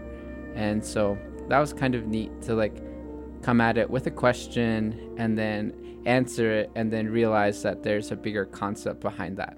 And 0.54 0.84
so 0.84 1.16
that 1.48 1.58
was 1.58 1.72
kind 1.72 1.94
of 1.94 2.06
neat 2.06 2.42
to 2.42 2.54
like 2.54 2.82
come 3.42 3.60
at 3.60 3.78
it 3.78 3.88
with 3.88 4.06
a 4.06 4.10
question 4.10 5.14
and 5.16 5.38
then 5.38 5.72
answer 6.04 6.52
it 6.52 6.70
and 6.74 6.92
then 6.92 7.08
realize 7.08 7.62
that 7.62 7.82
there's 7.82 8.10
a 8.10 8.16
bigger 8.16 8.44
concept 8.44 9.00
behind 9.00 9.36
that. 9.36 9.56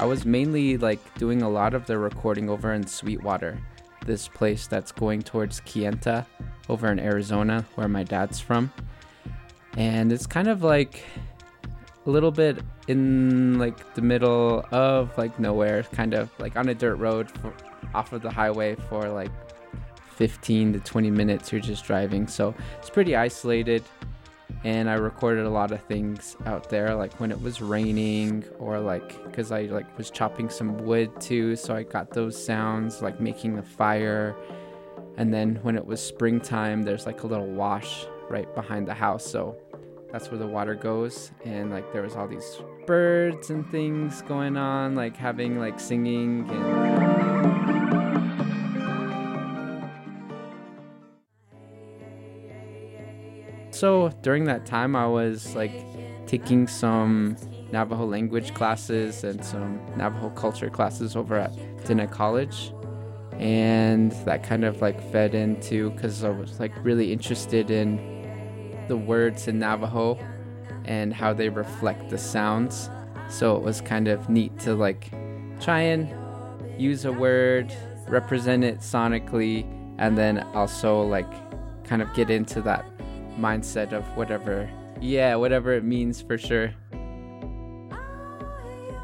I 0.00 0.04
was 0.04 0.24
mainly 0.24 0.76
like 0.76 1.00
doing 1.18 1.42
a 1.42 1.48
lot 1.48 1.74
of 1.74 1.86
the 1.86 1.98
recording 1.98 2.48
over 2.48 2.72
in 2.72 2.86
Sweetwater, 2.86 3.58
this 4.06 4.28
place 4.28 4.68
that's 4.68 4.92
going 4.92 5.22
towards 5.22 5.60
Kayenta 5.62 6.24
over 6.68 6.90
in 6.92 7.00
Arizona, 7.00 7.66
where 7.74 7.88
my 7.88 8.04
dad's 8.04 8.38
from. 8.38 8.72
And 9.76 10.12
it's 10.12 10.26
kind 10.26 10.46
of 10.46 10.62
like 10.62 11.02
a 12.06 12.10
little 12.10 12.30
bit 12.30 12.58
in 12.88 13.58
like 13.58 13.94
the 13.94 14.02
middle 14.02 14.66
of 14.72 15.16
like 15.16 15.38
nowhere, 15.38 15.82
kind 15.84 16.14
of 16.14 16.30
like 16.38 16.56
on 16.56 16.68
a 16.68 16.74
dirt 16.74 16.96
road 16.96 17.30
for, 17.30 17.54
off 17.94 18.12
of 18.12 18.22
the 18.22 18.30
highway 18.30 18.74
for 18.74 19.08
like 19.08 19.30
15 20.16 20.72
to 20.72 20.80
20 20.80 21.10
minutes 21.10 21.52
you're 21.52 21.60
just 21.60 21.84
driving. 21.84 22.26
So 22.26 22.54
it's 22.78 22.90
pretty 22.90 23.14
isolated 23.14 23.84
and 24.64 24.90
i 24.90 24.94
recorded 24.94 25.46
a 25.46 25.50
lot 25.50 25.70
of 25.70 25.80
things 25.82 26.36
out 26.46 26.68
there 26.68 26.94
like 26.94 27.12
when 27.20 27.30
it 27.30 27.40
was 27.40 27.60
raining 27.60 28.44
or 28.58 28.80
like 28.80 29.22
because 29.24 29.52
i 29.52 29.62
like 29.62 29.96
was 29.96 30.10
chopping 30.10 30.48
some 30.48 30.76
wood 30.78 31.08
too 31.20 31.54
so 31.54 31.74
i 31.74 31.82
got 31.82 32.10
those 32.10 32.42
sounds 32.42 33.02
like 33.02 33.20
making 33.20 33.58
a 33.58 33.62
fire. 33.62 34.34
And 35.16 35.34
then 35.34 35.56
when 35.62 35.76
it 35.76 35.84
was 35.84 36.00
springtime 36.00 36.82
there's 36.82 37.04
like 37.04 37.24
a 37.24 37.26
little 37.26 37.46
wash 37.46 38.06
right 38.30 38.52
behind 38.54 38.86
the 38.86 38.94
house 38.94 39.26
so 39.28 39.56
that's 40.12 40.30
where 40.30 40.38
the 40.38 40.46
water 40.46 40.74
goes 40.74 41.32
and 41.44 41.70
like 41.70 41.92
there 41.92 42.02
was 42.02 42.16
all 42.16 42.26
these 42.26 42.60
birds 42.86 43.50
and 43.50 43.70
things 43.70 44.22
going 44.22 44.56
on 44.56 44.94
like 44.94 45.16
having 45.16 45.58
like 45.58 45.78
singing 45.78 46.48
and 46.50 47.78
So 53.78 54.08
during 54.22 54.42
that 54.46 54.66
time, 54.66 54.96
I 54.96 55.06
was 55.06 55.54
like 55.54 55.70
taking 56.26 56.66
some 56.66 57.36
Navajo 57.70 58.06
language 58.06 58.52
classes 58.52 59.22
and 59.22 59.44
some 59.44 59.80
Navajo 59.96 60.30
culture 60.30 60.68
classes 60.68 61.14
over 61.14 61.36
at 61.36 61.52
Diné 61.84 62.10
College. 62.10 62.72
And 63.38 64.10
that 64.24 64.42
kind 64.42 64.64
of 64.64 64.82
like 64.82 65.00
fed 65.12 65.32
into 65.32 65.90
because 65.90 66.24
I 66.24 66.30
was 66.30 66.58
like 66.58 66.72
really 66.84 67.12
interested 67.12 67.70
in 67.70 68.17
the 68.88 68.96
words 68.96 69.48
in 69.48 69.58
Navajo 69.58 70.18
and 70.84 71.12
how 71.12 71.32
they 71.32 71.48
reflect 71.48 72.10
the 72.10 72.18
sounds. 72.18 72.90
So 73.28 73.56
it 73.56 73.62
was 73.62 73.80
kind 73.80 74.08
of 74.08 74.28
neat 74.28 74.58
to 74.60 74.74
like 74.74 75.10
try 75.60 75.80
and 75.80 76.08
use 76.80 77.04
a 77.04 77.12
word, 77.12 77.74
represent 78.08 78.64
it 78.64 78.78
sonically, 78.78 79.66
and 79.98 80.16
then 80.16 80.38
also 80.54 81.02
like 81.02 81.30
kind 81.84 82.02
of 82.02 82.12
get 82.14 82.30
into 82.30 82.60
that 82.62 82.84
mindset 83.38 83.92
of 83.92 84.04
whatever, 84.16 84.68
yeah, 85.00 85.34
whatever 85.34 85.72
it 85.72 85.84
means 85.84 86.20
for 86.20 86.38
sure. 86.38 86.72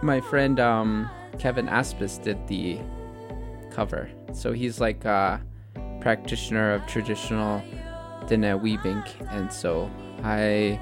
My 0.02 0.20
friend 0.20 0.58
um, 0.60 1.10
Kevin 1.38 1.66
Aspaas 1.66 2.22
did 2.22 2.46
the 2.48 2.78
cover. 3.70 4.10
So 4.32 4.52
he's 4.52 4.80
like 4.80 5.04
a 5.04 5.42
practitioner 6.00 6.72
of 6.72 6.86
traditional 6.86 7.62
Diné 8.26 8.60
weaving. 8.60 9.02
And 9.30 9.52
so 9.52 9.90
I, 10.22 10.80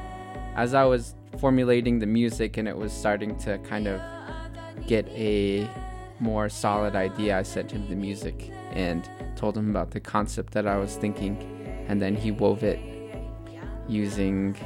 as 0.55 0.75
I 0.75 0.85
was 0.85 1.15
formulating 1.39 1.99
the 1.99 2.07
music 2.07 2.57
and 2.57 2.69
it 2.69 2.77
was 2.77 2.93
starting 2.93 3.37
to 3.41 3.59
kind 3.59 3.89
of 3.89 4.01
get 4.87 5.07
a 5.09 5.69
more 6.21 6.49
solid 6.49 6.95
idea, 6.95 7.39
I 7.39 7.43
sent 7.43 7.71
him 7.71 7.89
the 7.89 7.97
music 7.97 8.51
and 8.73 9.09
told 9.37 9.57
him 9.57 9.71
about 9.71 9.91
the 9.91 10.01
concept 10.01 10.53
that 10.55 10.67
I 10.67 10.77
was 10.77 10.97
thinking. 10.97 11.37
And 11.89 12.01
then 12.01 12.15
he 12.15 12.31
wove 12.31 12.63
it 12.63 12.79
using 13.89 14.57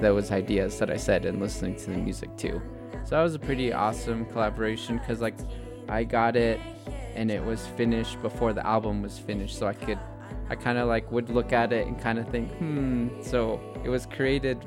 those 0.00 0.30
ideas 0.30 0.78
that 0.78 0.90
I 0.90 0.96
said 0.96 1.26
and 1.26 1.40
listening 1.40 1.76
to 1.76 1.90
the 1.90 1.98
music 1.98 2.36
too. 2.36 2.60
So 3.04 3.16
that 3.16 3.22
was 3.22 3.34
a 3.34 3.38
pretty 3.38 3.72
awesome 3.72 4.24
collaboration 4.26 4.98
because 4.98 5.20
like 5.20 5.34
I 5.88 6.04
got 6.04 6.36
it 6.36 6.60
and 7.14 7.30
it 7.30 7.44
was 7.44 7.66
finished 7.76 8.20
before 8.22 8.52
the 8.52 8.64
album 8.64 9.02
was 9.02 9.18
finished, 9.18 9.58
so 9.58 9.66
I 9.66 9.72
could 9.72 9.98
I 10.48 10.56
kind 10.56 10.78
of 10.78 10.88
like 10.88 11.10
would 11.12 11.30
look 11.30 11.52
at 11.52 11.72
it 11.72 11.86
and 11.86 12.00
kind 12.00 12.18
of 12.18 12.28
think, 12.28 12.50
hmm. 12.52 13.08
So 13.22 13.60
it 13.84 13.88
was 13.88 14.06
created 14.06 14.58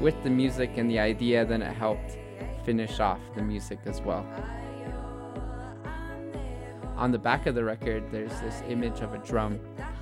with 0.00 0.20
the 0.24 0.30
music 0.30 0.72
and 0.76 0.90
the 0.90 0.98
idea, 0.98 1.44
then 1.44 1.62
it 1.62 1.72
helped 1.72 2.18
finish 2.64 3.00
off 3.00 3.20
the 3.34 3.42
music 3.42 3.78
as 3.86 4.00
well. 4.00 4.26
On 6.96 7.10
the 7.10 7.18
back 7.18 7.46
of 7.46 7.54
the 7.54 7.64
record, 7.64 8.04
there's 8.12 8.38
this 8.40 8.62
image 8.68 9.00
of 9.00 9.14
a 9.14 9.18
drum, 9.18 9.58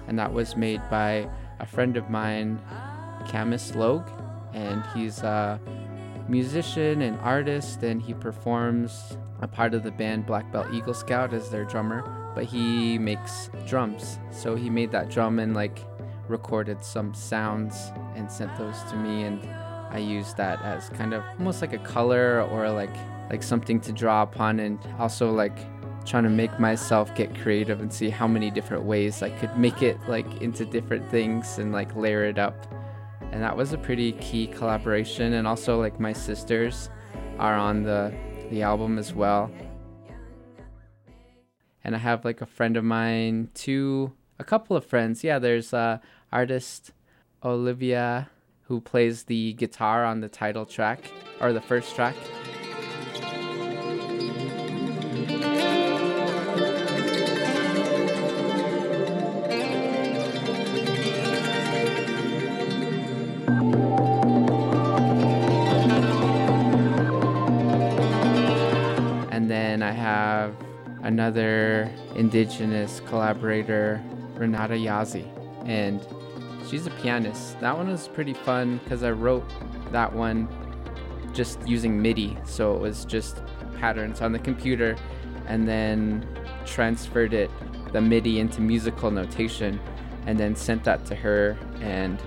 and 0.09 0.19
that 0.19 0.33
was 0.33 0.57
made 0.57 0.81
by 0.91 1.29
a 1.59 1.67
friend 1.67 1.97
of 1.97 2.11
mine 2.11 2.61
Camas 3.29 3.75
Logue, 3.75 4.09
and 4.53 4.83
he's 4.95 5.21
a 5.21 5.61
musician 6.31 7.03
and 7.03 7.19
artist, 7.21 7.83
and 7.83 8.01
he 8.01 8.15
performs 8.15 9.19
a 9.41 9.49
part 9.49 9.75
of 9.75 9.83
the 9.83 9.91
band 9.91 10.27
Black 10.27 10.51
Belt 10.53 10.69
Eagle 10.73 10.95
Scout 10.95 11.35
as 11.35 11.51
their 11.51 11.65
drummer, 11.65 12.03
but 12.35 12.45
he 12.45 12.99
makes 12.99 13.51
drums. 13.67 14.19
So 14.31 14.55
he 14.55 14.71
made 14.71 14.93
that 14.93 15.11
drum 15.11 15.39
and 15.39 15.55
like 15.55 15.81
recorded 16.29 16.85
some 16.85 17.13
sounds 17.13 17.91
and 18.15 18.31
sent 18.31 18.57
those 18.57 18.81
to 18.91 18.97
me, 18.97 19.25
and 19.25 19.45
I 19.91 19.99
used 19.99 20.37
that 20.37 20.63
as 20.63 20.89
kind 20.91 21.13
of 21.13 21.25
almost 21.39 21.61
like 21.61 21.73
a 21.73 21.79
color 21.79 22.43
or 22.43 22.71
like 22.71 22.95
like 23.29 23.43
something 23.43 23.81
to 23.81 23.93
draw 23.93 24.23
upon, 24.23 24.61
and 24.61 24.79
also 24.99 25.33
like 25.33 25.59
trying 26.07 26.25
to 26.25 26.31
make 26.31 26.59
myself 26.59 27.15
get 27.15 27.35
creative 27.41 27.81
and 27.81 27.93
see 27.93 28.09
how 28.09 28.27
many 28.27 28.51
different 28.51 28.85
ways 28.85 29.23
I 29.23 29.31
could 29.31 29.57
make 29.59 29.83
it 29.83 29.99
like 30.09 30.41
into 30.41 30.65
different 30.65 31.09
things 31.11 31.59
and 31.59 31.73
like 31.73 31.95
layer 31.95 32.25
it 32.25 32.39
up 32.39 32.67
and 33.33 33.43
that 33.43 33.57
was 33.57 33.73
a 33.73 33.79
pretty 33.79 34.13
key 34.13 34.47
collaboration 34.47 35.35
and 35.35 35.47
also 35.47 35.79
like 35.79 36.01
my 36.01 36.13
sisters 36.13 36.91
are 37.39 37.55
on 37.55 37.83
the 37.83 38.13
the 38.51 38.63
album 38.63 38.99
as 38.99 39.15
well. 39.15 39.51
And 41.85 41.95
i 41.95 41.99
have 41.99 42.25
like 42.25 42.41
a 42.41 42.47
friend 42.47 42.77
of 42.77 42.85
mine 42.85 43.49
two 43.55 44.13
a 44.39 44.45
couple 44.45 44.77
of 44.77 44.85
friends. 44.85 45.23
Yeah 45.25 45.39
there's 45.39 45.73
uh 45.73 45.99
artist 46.33 46.93
olivia 47.45 48.29
who 48.63 48.81
plays 48.81 49.25
the 49.25 49.55
guitar 49.55 50.05
on 50.05 50.21
the 50.21 50.29
title 50.29 50.67
track 50.67 51.11
or 51.41 51.53
the 51.53 51.61
first 51.61 51.95
track 51.95 52.15
another 71.03 71.91
indigenous 72.15 73.01
collaborator, 73.07 74.03
Renata 74.35 74.75
Yazzie, 74.75 75.29
and 75.67 76.07
she's 76.69 76.87
a 76.87 76.91
pianist. 76.91 77.59
That 77.61 77.77
one 77.77 77.89
was 77.89 78.09
pretty 78.09 78.35
fun 78.35 78.79
because 78.79 79.03
I 79.03 79.11
wrote 79.11 79.45
that 79.93 80.13
one 80.13 80.49
just 81.33 81.67
using 81.67 82.01
MIDI, 82.01 82.37
so 82.45 82.75
it 82.75 82.81
was 82.81 83.05
just 83.05 83.43
patterns 83.79 84.21
on 84.21 84.33
the 84.33 84.39
computer, 84.39 84.97
and 85.47 85.67
then 85.67 86.27
transferred 86.67 87.33
it 87.33 87.51
the 87.93 88.01
MIDI 88.01 88.41
into 88.41 88.61
musical 88.61 89.11
notation, 89.11 89.81
and 90.27 90.39
then 90.39 90.55
sent 90.55 90.85
that 90.85 91.05
to 91.07 91.15
her, 91.15 91.57
and 91.81 92.21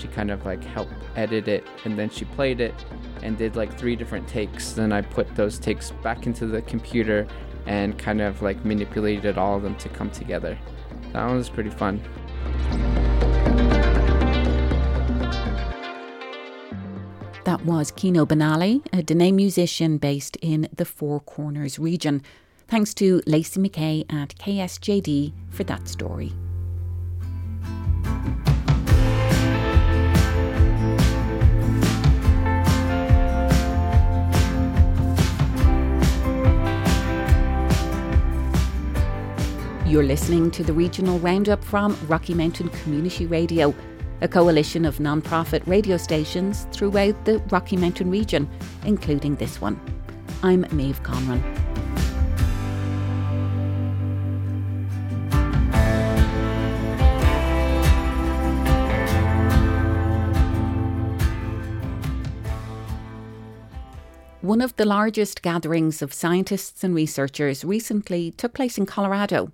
She 0.00 0.08
kind 0.08 0.30
of 0.30 0.46
like 0.46 0.64
helped 0.64 0.94
edit 1.14 1.46
it 1.46 1.66
and 1.84 1.98
then 1.98 2.08
she 2.08 2.24
played 2.24 2.60
it 2.62 2.74
and 3.22 3.36
did 3.36 3.54
like 3.54 3.78
three 3.78 3.96
different 3.96 4.26
takes. 4.26 4.72
Then 4.72 4.92
I 4.92 5.02
put 5.02 5.34
those 5.36 5.58
takes 5.58 5.90
back 6.02 6.26
into 6.26 6.46
the 6.46 6.62
computer 6.62 7.26
and 7.66 7.98
kind 7.98 8.22
of 8.22 8.40
like 8.40 8.64
manipulated 8.64 9.36
all 9.36 9.56
of 9.56 9.62
them 9.62 9.76
to 9.76 9.90
come 9.90 10.10
together. 10.10 10.58
That 11.12 11.26
one 11.26 11.36
was 11.36 11.50
pretty 11.50 11.68
fun. 11.68 12.00
That 17.44 17.62
was 17.66 17.90
Kino 17.90 18.24
Benally, 18.24 18.84
a 18.94 19.02
Diné 19.02 19.34
musician 19.34 19.98
based 19.98 20.36
in 20.40 20.68
the 20.74 20.86
Four 20.86 21.20
Corners 21.20 21.78
region. 21.78 22.22
Thanks 22.68 22.94
to 22.94 23.20
Lacey 23.26 23.60
McKay 23.60 24.10
at 24.10 24.36
KSJD 24.36 25.32
for 25.50 25.64
that 25.64 25.88
story. 25.88 26.32
You're 39.90 40.04
listening 40.04 40.52
to 40.52 40.62
the 40.62 40.72
regional 40.72 41.18
roundup 41.18 41.64
from 41.64 41.98
Rocky 42.06 42.32
Mountain 42.32 42.68
Community 42.68 43.26
Radio, 43.26 43.74
a 44.20 44.28
coalition 44.28 44.84
of 44.84 45.00
non-profit 45.00 45.64
radio 45.66 45.96
stations 45.96 46.68
throughout 46.70 47.24
the 47.24 47.40
Rocky 47.50 47.76
Mountain 47.76 48.08
region, 48.08 48.48
including 48.84 49.34
this 49.34 49.60
one. 49.60 49.80
I'm 50.44 50.64
Maeve 50.70 51.02
Conran. 51.02 51.42
One 64.40 64.60
of 64.60 64.76
the 64.76 64.84
largest 64.84 65.42
gatherings 65.42 66.00
of 66.00 66.14
scientists 66.14 66.84
and 66.84 66.94
researchers 66.94 67.64
recently 67.64 68.30
took 68.30 68.54
place 68.54 68.78
in 68.78 68.86
Colorado. 68.86 69.50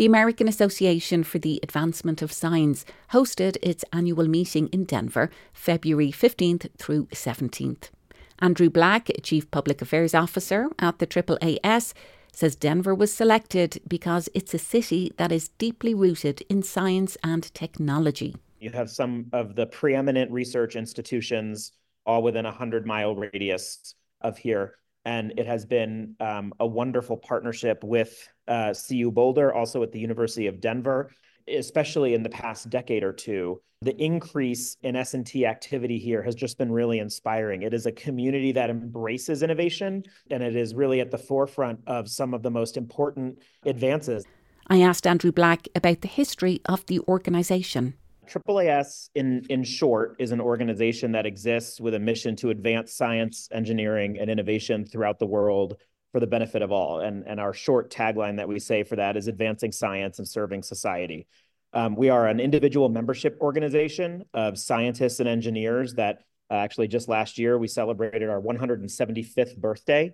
The 0.00 0.06
American 0.06 0.48
Association 0.48 1.24
for 1.24 1.38
the 1.38 1.60
Advancement 1.62 2.22
of 2.22 2.32
Science 2.32 2.86
hosted 3.12 3.58
its 3.62 3.84
annual 3.92 4.26
meeting 4.28 4.68
in 4.68 4.84
Denver, 4.84 5.28
February 5.52 6.10
15th 6.10 6.70
through 6.78 7.04
17th. 7.08 7.90
Andrew 8.38 8.70
Black, 8.70 9.10
Chief 9.22 9.50
Public 9.50 9.82
Affairs 9.82 10.14
Officer 10.14 10.68
at 10.78 11.00
the 11.00 11.06
AAAS, 11.06 11.92
says 12.32 12.56
Denver 12.56 12.94
was 12.94 13.12
selected 13.12 13.82
because 13.86 14.30
it's 14.32 14.54
a 14.54 14.58
city 14.58 15.12
that 15.18 15.32
is 15.32 15.50
deeply 15.58 15.92
rooted 15.92 16.42
in 16.48 16.62
science 16.62 17.18
and 17.22 17.52
technology. 17.52 18.34
You 18.58 18.70
have 18.70 18.88
some 18.88 19.26
of 19.34 19.54
the 19.54 19.66
preeminent 19.66 20.30
research 20.30 20.76
institutions 20.76 21.72
all 22.06 22.22
within 22.22 22.46
a 22.46 22.48
100 22.48 22.86
mile 22.86 23.14
radius 23.14 23.94
of 24.22 24.38
here 24.38 24.76
and 25.04 25.32
it 25.38 25.46
has 25.46 25.64
been 25.64 26.14
um, 26.20 26.52
a 26.60 26.66
wonderful 26.66 27.16
partnership 27.16 27.82
with 27.82 28.28
uh, 28.50 28.74
CU 28.74 29.10
Boulder, 29.10 29.54
also 29.54 29.82
at 29.82 29.92
the 29.92 30.00
University 30.00 30.46
of 30.48 30.60
Denver, 30.60 31.10
especially 31.48 32.14
in 32.14 32.22
the 32.22 32.28
past 32.28 32.68
decade 32.68 33.02
or 33.02 33.12
two. 33.12 33.62
The 33.82 33.96
increase 33.96 34.76
in 34.82 34.94
S&T 34.94 35.46
activity 35.46 35.98
here 35.98 36.22
has 36.22 36.34
just 36.34 36.58
been 36.58 36.70
really 36.70 36.98
inspiring. 36.98 37.62
It 37.62 37.72
is 37.72 37.86
a 37.86 37.92
community 37.92 38.52
that 38.52 38.68
embraces 38.68 39.42
innovation, 39.42 40.02
and 40.30 40.42
it 40.42 40.54
is 40.54 40.74
really 40.74 41.00
at 41.00 41.10
the 41.10 41.16
forefront 41.16 41.80
of 41.86 42.06
some 42.10 42.34
of 42.34 42.42
the 42.42 42.50
most 42.50 42.76
important 42.76 43.38
advances. 43.64 44.26
I 44.66 44.82
asked 44.82 45.06
Andrew 45.06 45.32
Black 45.32 45.66
about 45.74 46.02
the 46.02 46.08
history 46.08 46.60
of 46.66 46.84
the 46.86 47.00
organization. 47.08 47.94
AAAS, 48.28 49.08
in, 49.14 49.44
in 49.48 49.64
short, 49.64 50.14
is 50.18 50.30
an 50.30 50.40
organization 50.40 51.12
that 51.12 51.26
exists 51.26 51.80
with 51.80 51.94
a 51.94 51.98
mission 51.98 52.36
to 52.36 52.50
advance 52.50 52.92
science, 52.92 53.48
engineering, 53.50 54.18
and 54.20 54.30
innovation 54.30 54.84
throughout 54.84 55.18
the 55.18 55.26
world 55.26 55.76
for 56.12 56.20
the 56.20 56.26
benefit 56.26 56.62
of 56.62 56.72
all. 56.72 57.00
And, 57.00 57.24
and 57.26 57.38
our 57.38 57.52
short 57.52 57.90
tagline 57.90 58.36
that 58.36 58.48
we 58.48 58.58
say 58.58 58.82
for 58.82 58.96
that 58.96 59.16
is 59.16 59.28
advancing 59.28 59.72
science 59.72 60.18
and 60.18 60.26
serving 60.26 60.62
society. 60.62 61.26
Um, 61.72 61.94
we 61.94 62.08
are 62.08 62.26
an 62.26 62.40
individual 62.40 62.88
membership 62.88 63.38
organization 63.40 64.24
of 64.34 64.58
scientists 64.58 65.20
and 65.20 65.28
engineers 65.28 65.94
that 65.94 66.24
uh, 66.50 66.54
actually 66.54 66.88
just 66.88 67.08
last 67.08 67.38
year 67.38 67.56
we 67.58 67.68
celebrated 67.68 68.28
our 68.28 68.40
175th 68.40 69.56
birthday. 69.56 70.12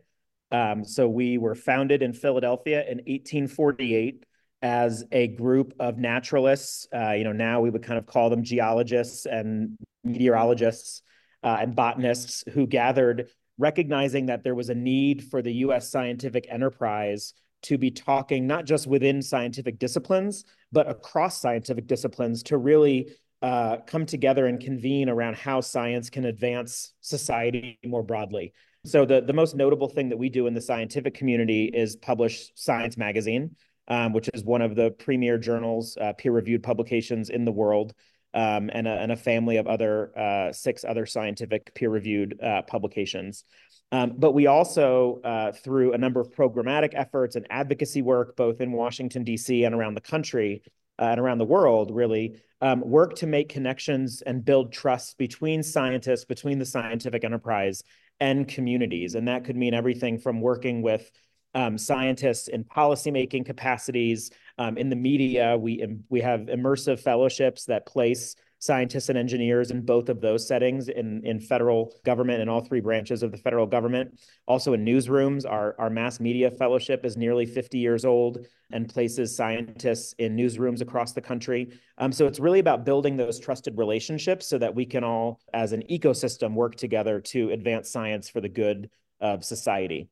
Um, 0.53 0.85
so 0.85 1.09
we 1.09 1.39
were 1.39 1.55
founded 1.55 2.03
in 2.03 2.13
Philadelphia 2.13 2.83
in 2.83 2.99
1848 2.99 4.25
as 4.63 5.05
a 5.13 5.29
group 5.29 5.75
of 5.79 5.99
naturalists. 5.99 6.87
Uh, 6.95 7.13
you 7.13 7.25
know, 7.25 7.33
now 7.33 7.61
we 7.61 7.71
would 7.71 7.83
kind 7.83 7.99
of 7.99 8.07
call 8.07 8.31
them 8.31 8.43
geologists 8.43 9.27
and 9.27 9.77
meteorologists 10.05 11.03
uh, 11.43 11.59
and 11.61 11.75
botanists 11.75 12.45
who 12.53 12.67
gathered, 12.67 13.29
recognizing 13.59 14.27
that 14.27 14.43
there 14.43 14.55
was 14.55 14.69
a 14.69 14.75
need 14.75 15.25
for 15.25 15.43
the 15.43 15.53
U.S. 15.55 15.91
scientific 15.91 16.47
enterprise 16.51 17.35
to 17.63 17.79
be 17.79 17.91
talking 17.91 18.47
not 18.47 18.65
just 18.65 18.87
within 18.87 19.23
scientific 19.23 19.79
disciplines, 19.79 20.45
but 20.73 20.89
across 20.89 21.41
scientific 21.41 21.87
disciplines 21.87 22.43
to 22.45 22.59
really 22.59 23.11
uh, 23.43 23.79
come 23.87 24.07
together 24.07 24.47
and 24.47 24.61
convene 24.61 25.09
around 25.09 25.37
how 25.37 25.61
science 25.61 26.11
can 26.11 26.27
advance 26.27 26.93
society 27.01 27.79
more 27.85 28.03
broadly. 28.03 28.53
So 28.85 29.05
the, 29.05 29.21
the 29.21 29.33
most 29.33 29.57
notable 29.57 29.89
thing 29.89 30.11
that 30.11 30.17
we 30.17 30.29
do 30.29 30.47
in 30.47 30.55
the 30.55 30.61
scientific 30.61 31.15
community 31.15 31.65
is 31.67 31.97
publish 31.97 32.51
Science 32.55 32.97
Magazine 32.97 33.57
um, 33.89 34.13
which 34.13 34.29
is 34.35 34.45
one 34.45 34.63
of 34.63 34.75
the 34.75 34.91
premier 34.93 35.39
journals, 35.39 35.97
uh, 36.01 36.13
peer-reviewed 36.15 36.63
publications 36.63 37.31
in 37.31 37.45
the 37.45 37.53
world, 37.53 37.95
um, 38.37 38.71
and, 38.73 38.87
a, 38.87 38.91
and, 38.91 39.11
a, 39.11 39.17
family 39.17 39.57
of 39.57 39.67
other 39.67 40.17
uh, 40.17 40.53
six 40.53 40.85
other 40.85 41.07
scientific 41.07 41.75
peer-reviewed 41.75 42.39
uh, 42.43 42.61
publications. 42.63 43.45
Um, 43.93 44.13
but 44.19 44.33
we 44.33 44.47
also, 44.47 45.21
uh, 45.25 45.53
through 45.53 45.95
a 45.95 45.99
number 45.99 46.21
of 46.21 46.31
programmatic 46.33 46.93
efforts 46.93 47.37
and 47.37 47.47
advocacy 47.49 48.03
work, 48.03 48.37
both 48.37 48.61
in 48.61 48.73
Washington, 48.73 49.25
D.C. 49.25 49.65
and 49.65 49.75
around 49.75 49.95
the 49.95 50.03
country 50.03 50.63
uh, 50.99 51.05
and 51.05 51.21
around 51.21 51.39
the 51.39 51.47
world, 51.47 51.91
really, 51.91 52.43
um, 52.61 52.81
work 52.81 53.15
to 53.17 53.27
make 53.27 53.49
connections 53.49 54.23
and 54.23 54.45
build 54.45 54.71
trust 54.71 55.17
between 55.17 55.63
scientists, 55.63 56.27
between 56.27 56.59
the 56.59 56.67
scientific 56.67 57.25
enterprise 57.25 57.83
and 58.21 58.47
communities. 58.47 59.15
And 59.15 59.29
that 59.29 59.45
could 59.45 59.57
mean 59.57 59.73
everything 59.73 60.19
from 60.19 60.43
working 60.43 60.83
with 60.83 61.11
um, 61.55 61.79
scientists 61.79 62.49
in 62.49 62.65
policymaking 62.65 63.47
capacities. 63.47 64.31
Um, 64.59 64.79
in 64.79 64.89
the 64.89 64.97
media, 64.97 65.57
we, 65.57 65.85
we 66.09 66.21
have 66.21 66.41
immersive 66.41 67.01
fellowships 67.01 67.65
that 67.67 67.87
place 67.87 68.35
scientists 68.59 69.09
and 69.09 69.19
engineers 69.19 69.71
in 69.71 69.83
both 69.83 70.09
of 70.09 70.21
those 70.21 70.47
settings 70.47 70.89
in, 70.89 71.25
in 71.25 71.39
federal 71.39 71.93
government 72.05 72.41
and 72.41 72.49
all 72.49 72.61
three 72.61 72.81
branches 72.81 73.23
of 73.23 73.31
the 73.31 73.37
federal 73.39 73.67
government. 73.67 74.19
Also 74.47 74.73
in 74.73 74.85
newsrooms, 74.85 75.49
our, 75.49 75.75
our 75.79 75.91
mass 75.91 76.21
media 76.21 76.51
fellowship 76.51 77.05
is 77.05 77.17
nearly 77.17 77.45
50 77.45 77.79
years 77.79 78.05
old 78.05 78.47
and 78.73 78.89
places 78.89 79.37
scientists 79.37 80.15
in 80.19 80.37
newsrooms 80.37 80.81
across 80.81 81.13
the 81.13 81.21
country. 81.21 81.71
Um, 81.99 82.13
so 82.13 82.27
it's 82.27 82.41
really 82.41 82.59
about 82.59 82.85
building 82.85 83.17
those 83.17 83.39
trusted 83.39 83.77
relationships 83.77 84.47
so 84.47 84.59
that 84.59 84.75
we 84.75 84.87
can 84.87 85.05
all, 85.05 85.41
as 85.53 85.73
an 85.73 85.83
ecosystem, 85.91 86.55
work 86.55 86.77
together 86.77 87.21
to 87.21 87.51
advance 87.51 87.91
science 87.91 88.29
for 88.29 88.41
the 88.41 88.49
good 88.49 88.91
of 89.21 89.45
society. 89.45 90.09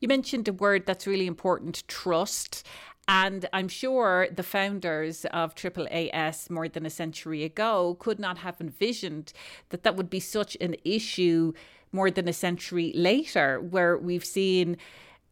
You 0.00 0.08
mentioned 0.08 0.48
a 0.48 0.52
word 0.52 0.86
that's 0.86 1.06
really 1.06 1.26
important 1.26 1.86
trust. 1.86 2.66
And 3.12 3.48
I'm 3.52 3.66
sure 3.66 4.28
the 4.30 4.44
founders 4.44 5.24
of 5.24 5.56
AAAS 5.56 6.48
more 6.48 6.68
than 6.68 6.86
a 6.86 6.90
century 6.90 7.42
ago 7.42 7.96
could 7.98 8.20
not 8.20 8.38
have 8.38 8.60
envisioned 8.60 9.32
that 9.70 9.82
that 9.82 9.96
would 9.96 10.08
be 10.08 10.20
such 10.20 10.56
an 10.60 10.76
issue 10.84 11.52
more 11.90 12.12
than 12.12 12.28
a 12.28 12.32
century 12.32 12.92
later, 12.94 13.60
where 13.60 13.98
we've 13.98 14.24
seen 14.24 14.76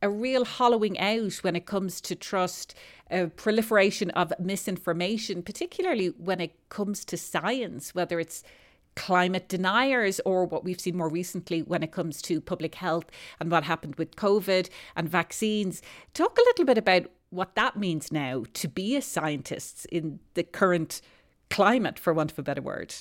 a 0.03 0.11
real 0.11 0.45
hollowing 0.45 0.99
out 0.99 1.35
when 1.43 1.55
it 1.55 1.67
comes 1.67 2.01
to 2.01 2.17
trust, 2.17 2.75
a 3.13 3.29
proliferation 3.29 4.11
of 4.11 4.33
misinformation, 4.41 5.41
particularly 5.41 6.09
when 6.09 6.41
it 6.41 6.57
comes 6.71 7.05
to 7.05 7.17
science, 7.17 7.95
whether 7.95 8.19
it's 8.19 8.43
climate 8.97 9.49
deniers 9.49 10.21
or 10.25 10.45
what 10.45 10.65
we've 10.65 10.81
seen 10.81 10.97
more 10.97 11.09
recently 11.09 11.63
when 11.63 11.85
it 11.85 11.93
comes 11.93 12.21
to 12.21 12.41
public 12.41 12.75
health 12.75 13.05
and 13.39 13.53
what 13.53 13.63
happened 13.63 13.95
with 13.95 14.17
COVID 14.17 14.69
and 14.97 15.09
vaccines. 15.09 15.81
Talk 16.13 16.37
a 16.37 16.43
little 16.43 16.65
bit 16.65 16.79
about 16.79 17.07
what 17.31 17.55
that 17.55 17.77
means 17.77 18.11
now 18.11 18.45
to 18.55 18.69
be 18.69 18.97
a 18.97 19.03
scientist 19.03 19.87
in 19.87 20.19
the 20.35 20.43
current 20.43 21.01
climate, 21.51 21.99
for 21.99 22.13
want 22.13 22.33
of 22.33 22.39
a 22.39 22.43
better 22.43 22.63
word. 22.63 22.95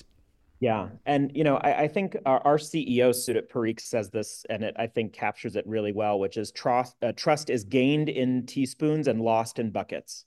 Yeah. 0.59 0.89
And, 1.05 1.31
you 1.35 1.43
know, 1.43 1.57
I, 1.57 1.83
I 1.83 1.87
think 1.87 2.17
our, 2.25 2.41
our, 2.45 2.57
CEO, 2.57 3.09
Sudip 3.09 3.51
Parikh, 3.51 3.79
says 3.79 4.09
this, 4.09 4.43
and 4.49 4.63
it, 4.63 4.75
I 4.77 4.87
think, 4.87 5.13
captures 5.13 5.55
it 5.55 5.67
really 5.67 5.91
well, 5.91 6.19
which 6.19 6.35
is 6.35 6.51
trust, 6.51 6.95
uh, 7.03 7.11
trust 7.15 7.51
is 7.51 7.63
gained 7.63 8.09
in 8.09 8.45
teaspoons 8.47 9.07
and 9.07 9.21
lost 9.21 9.59
in 9.59 9.69
buckets. 9.69 10.25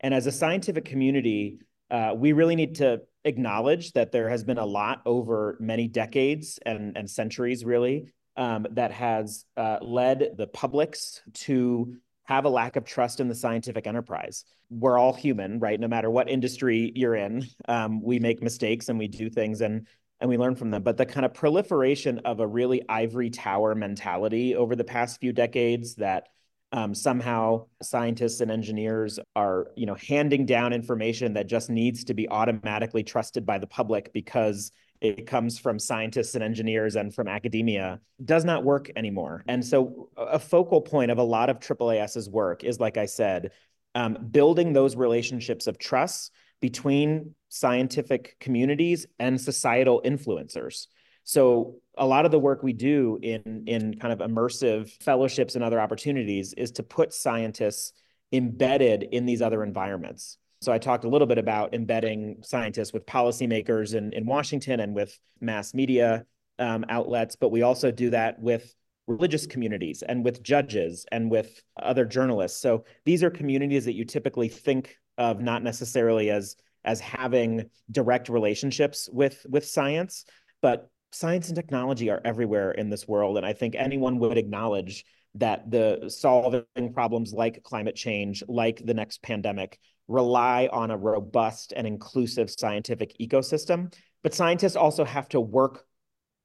And 0.00 0.12
as 0.12 0.26
a 0.26 0.32
scientific 0.32 0.84
community, 0.84 1.60
uh, 1.90 2.12
we 2.14 2.32
really 2.32 2.56
need 2.56 2.74
to 2.76 3.02
acknowledge 3.24 3.92
that 3.92 4.12
there 4.12 4.28
has 4.28 4.44
been 4.44 4.58
a 4.58 4.66
lot 4.66 5.00
over 5.06 5.56
many 5.58 5.88
decades 5.88 6.58
and, 6.66 6.96
and 6.96 7.08
centuries, 7.08 7.64
really, 7.64 8.12
um, 8.36 8.66
that 8.72 8.92
has 8.92 9.46
uh, 9.56 9.78
led 9.80 10.34
the 10.36 10.48
publics 10.48 11.22
to 11.34 11.96
have 12.24 12.44
a 12.44 12.48
lack 12.48 12.76
of 12.76 12.84
trust 12.84 13.20
in 13.20 13.28
the 13.28 13.34
scientific 13.34 13.86
enterprise. 13.86 14.44
We're 14.70 14.98
all 14.98 15.12
human, 15.12 15.58
right? 15.58 15.78
No 15.78 15.88
matter 15.88 16.10
what 16.10 16.30
industry 16.30 16.92
you're 16.94 17.16
in, 17.16 17.46
um, 17.68 18.02
we 18.02 18.18
make 18.18 18.42
mistakes 18.42 18.88
and 18.88 18.98
we 18.98 19.08
do 19.08 19.28
things 19.28 19.60
and 19.60 19.86
and 20.20 20.28
we 20.28 20.38
learn 20.38 20.54
from 20.54 20.70
them. 20.70 20.84
But 20.84 20.96
the 20.96 21.04
kind 21.04 21.26
of 21.26 21.34
proliferation 21.34 22.20
of 22.20 22.38
a 22.38 22.46
really 22.46 22.80
ivory 22.88 23.28
tower 23.28 23.74
mentality 23.74 24.54
over 24.54 24.76
the 24.76 24.84
past 24.84 25.18
few 25.20 25.32
decades 25.32 25.96
that 25.96 26.28
um, 26.70 26.94
somehow 26.94 27.66
scientists 27.82 28.40
and 28.40 28.48
engineers 28.48 29.18
are, 29.34 29.72
you 29.76 29.84
know, 29.84 29.96
handing 29.96 30.46
down 30.46 30.72
information 30.72 31.34
that 31.34 31.48
just 31.48 31.70
needs 31.70 32.04
to 32.04 32.14
be 32.14 32.28
automatically 32.28 33.02
trusted 33.02 33.44
by 33.44 33.58
the 33.58 33.66
public 33.66 34.12
because 34.12 34.70
it 35.02 35.26
comes 35.26 35.58
from 35.58 35.80
scientists 35.80 36.36
and 36.36 36.44
engineers 36.44 36.94
and 36.94 37.12
from 37.12 37.26
academia 37.26 38.00
does 38.24 38.44
not 38.44 38.62
work 38.62 38.88
anymore. 38.94 39.42
And 39.48 39.64
so 39.64 40.10
a 40.16 40.38
focal 40.38 40.80
point 40.80 41.10
of 41.10 41.18
a 41.18 41.24
lot 41.24 41.50
of 41.50 41.58
AAAS's 41.58 42.30
work 42.30 42.62
is, 42.62 42.78
like 42.78 42.96
I 42.96 43.06
said, 43.06 43.50
um, 43.96 44.16
building 44.30 44.72
those 44.72 44.94
relationships 44.94 45.66
of 45.66 45.76
trust 45.76 46.30
between 46.60 47.34
scientific 47.48 48.36
communities 48.38 49.06
and 49.18 49.40
societal 49.40 50.00
influencers. 50.04 50.86
So 51.24 51.80
a 51.98 52.06
lot 52.06 52.24
of 52.24 52.30
the 52.30 52.38
work 52.38 52.62
we 52.62 52.72
do 52.72 53.18
in 53.22 53.64
in 53.66 53.98
kind 53.98 54.12
of 54.12 54.20
immersive 54.20 54.88
fellowships 55.02 55.56
and 55.56 55.64
other 55.64 55.80
opportunities 55.80 56.52
is 56.52 56.70
to 56.72 56.84
put 56.84 57.12
scientists 57.12 57.92
embedded 58.32 59.02
in 59.02 59.26
these 59.26 59.42
other 59.42 59.64
environments. 59.64 60.38
So 60.62 60.72
I 60.72 60.78
talked 60.78 61.04
a 61.04 61.08
little 61.08 61.26
bit 61.26 61.38
about 61.38 61.74
embedding 61.74 62.36
scientists 62.42 62.92
with 62.92 63.04
policymakers 63.04 63.94
in, 63.96 64.12
in 64.12 64.24
Washington 64.24 64.78
and 64.78 64.94
with 64.94 65.18
mass 65.40 65.74
media 65.74 66.24
um, 66.60 66.84
outlets, 66.88 67.34
but 67.34 67.50
we 67.50 67.62
also 67.62 67.90
do 67.90 68.10
that 68.10 68.40
with 68.40 68.72
religious 69.08 69.44
communities 69.44 70.04
and 70.06 70.24
with 70.24 70.40
judges 70.40 71.04
and 71.10 71.28
with 71.32 71.60
other 71.82 72.04
journalists. 72.04 72.60
So 72.60 72.84
these 73.04 73.24
are 73.24 73.30
communities 73.30 73.84
that 73.86 73.94
you 73.94 74.04
typically 74.04 74.46
think 74.46 74.96
of 75.18 75.40
not 75.40 75.64
necessarily 75.64 76.30
as 76.30 76.54
as 76.84 77.00
having 77.00 77.68
direct 77.90 78.28
relationships 78.28 79.08
with 79.12 79.44
with 79.48 79.66
science, 79.66 80.24
but 80.60 80.88
science 81.10 81.48
and 81.48 81.56
technology 81.56 82.08
are 82.08 82.20
everywhere 82.24 82.70
in 82.70 82.88
this 82.88 83.08
world, 83.08 83.36
and 83.36 83.44
I 83.44 83.52
think 83.52 83.74
anyone 83.74 84.20
would 84.20 84.38
acknowledge 84.38 85.04
that 85.34 85.70
the 85.70 86.08
solving 86.08 86.92
problems 86.92 87.32
like 87.32 87.62
climate 87.62 87.96
change, 87.96 88.42
like 88.48 88.84
the 88.84 88.94
next 88.94 89.22
pandemic, 89.22 89.78
rely 90.12 90.68
on 90.72 90.90
a 90.90 90.96
robust 90.96 91.72
and 91.74 91.86
inclusive 91.86 92.50
scientific 92.50 93.16
ecosystem. 93.20 93.92
But 94.22 94.34
scientists 94.34 94.76
also 94.76 95.04
have 95.04 95.28
to 95.30 95.40
work 95.40 95.84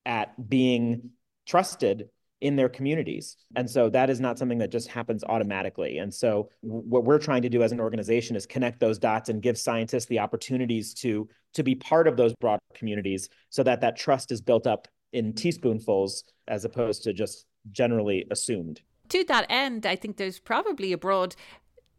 at 0.05 0.49
being 0.49 1.11
trusted 1.45 2.09
in 2.39 2.55
their 2.55 2.69
communities. 2.69 3.35
And 3.55 3.69
so 3.69 3.89
that 3.89 4.09
is 4.09 4.19
not 4.19 4.37
something 4.37 4.59
that 4.59 4.71
just 4.71 4.87
happens 4.87 5.23
automatically. 5.23 5.97
And 5.97 6.13
so 6.13 6.49
what 6.61 7.03
we're 7.03 7.19
trying 7.19 7.41
to 7.41 7.49
do 7.49 7.63
as 7.63 7.71
an 7.71 7.79
organization 7.79 8.35
is 8.35 8.45
connect 8.45 8.79
those 8.79 8.99
dots 8.99 9.29
and 9.29 9.41
give 9.41 9.57
scientists 9.57 10.05
the 10.05 10.19
opportunities 10.19 10.93
to 10.95 11.27
to 11.55 11.63
be 11.63 11.73
part 11.73 12.07
of 12.07 12.15
those 12.15 12.33
broad 12.39 12.59
communities 12.75 13.29
so 13.49 13.63
that 13.63 13.81
that 13.81 13.97
trust 13.97 14.31
is 14.31 14.41
built 14.41 14.67
up 14.67 14.87
in 15.13 15.33
teaspoonfuls 15.33 16.23
as 16.47 16.65
opposed 16.65 17.03
to 17.03 17.13
just 17.13 17.45
generally 17.71 18.25
assumed. 18.29 18.81
To 19.09 19.23
that 19.23 19.47
end, 19.49 19.85
I 19.85 19.95
think 19.95 20.17
there's 20.17 20.39
probably 20.39 20.91
a 20.91 20.97
broad 20.97 21.35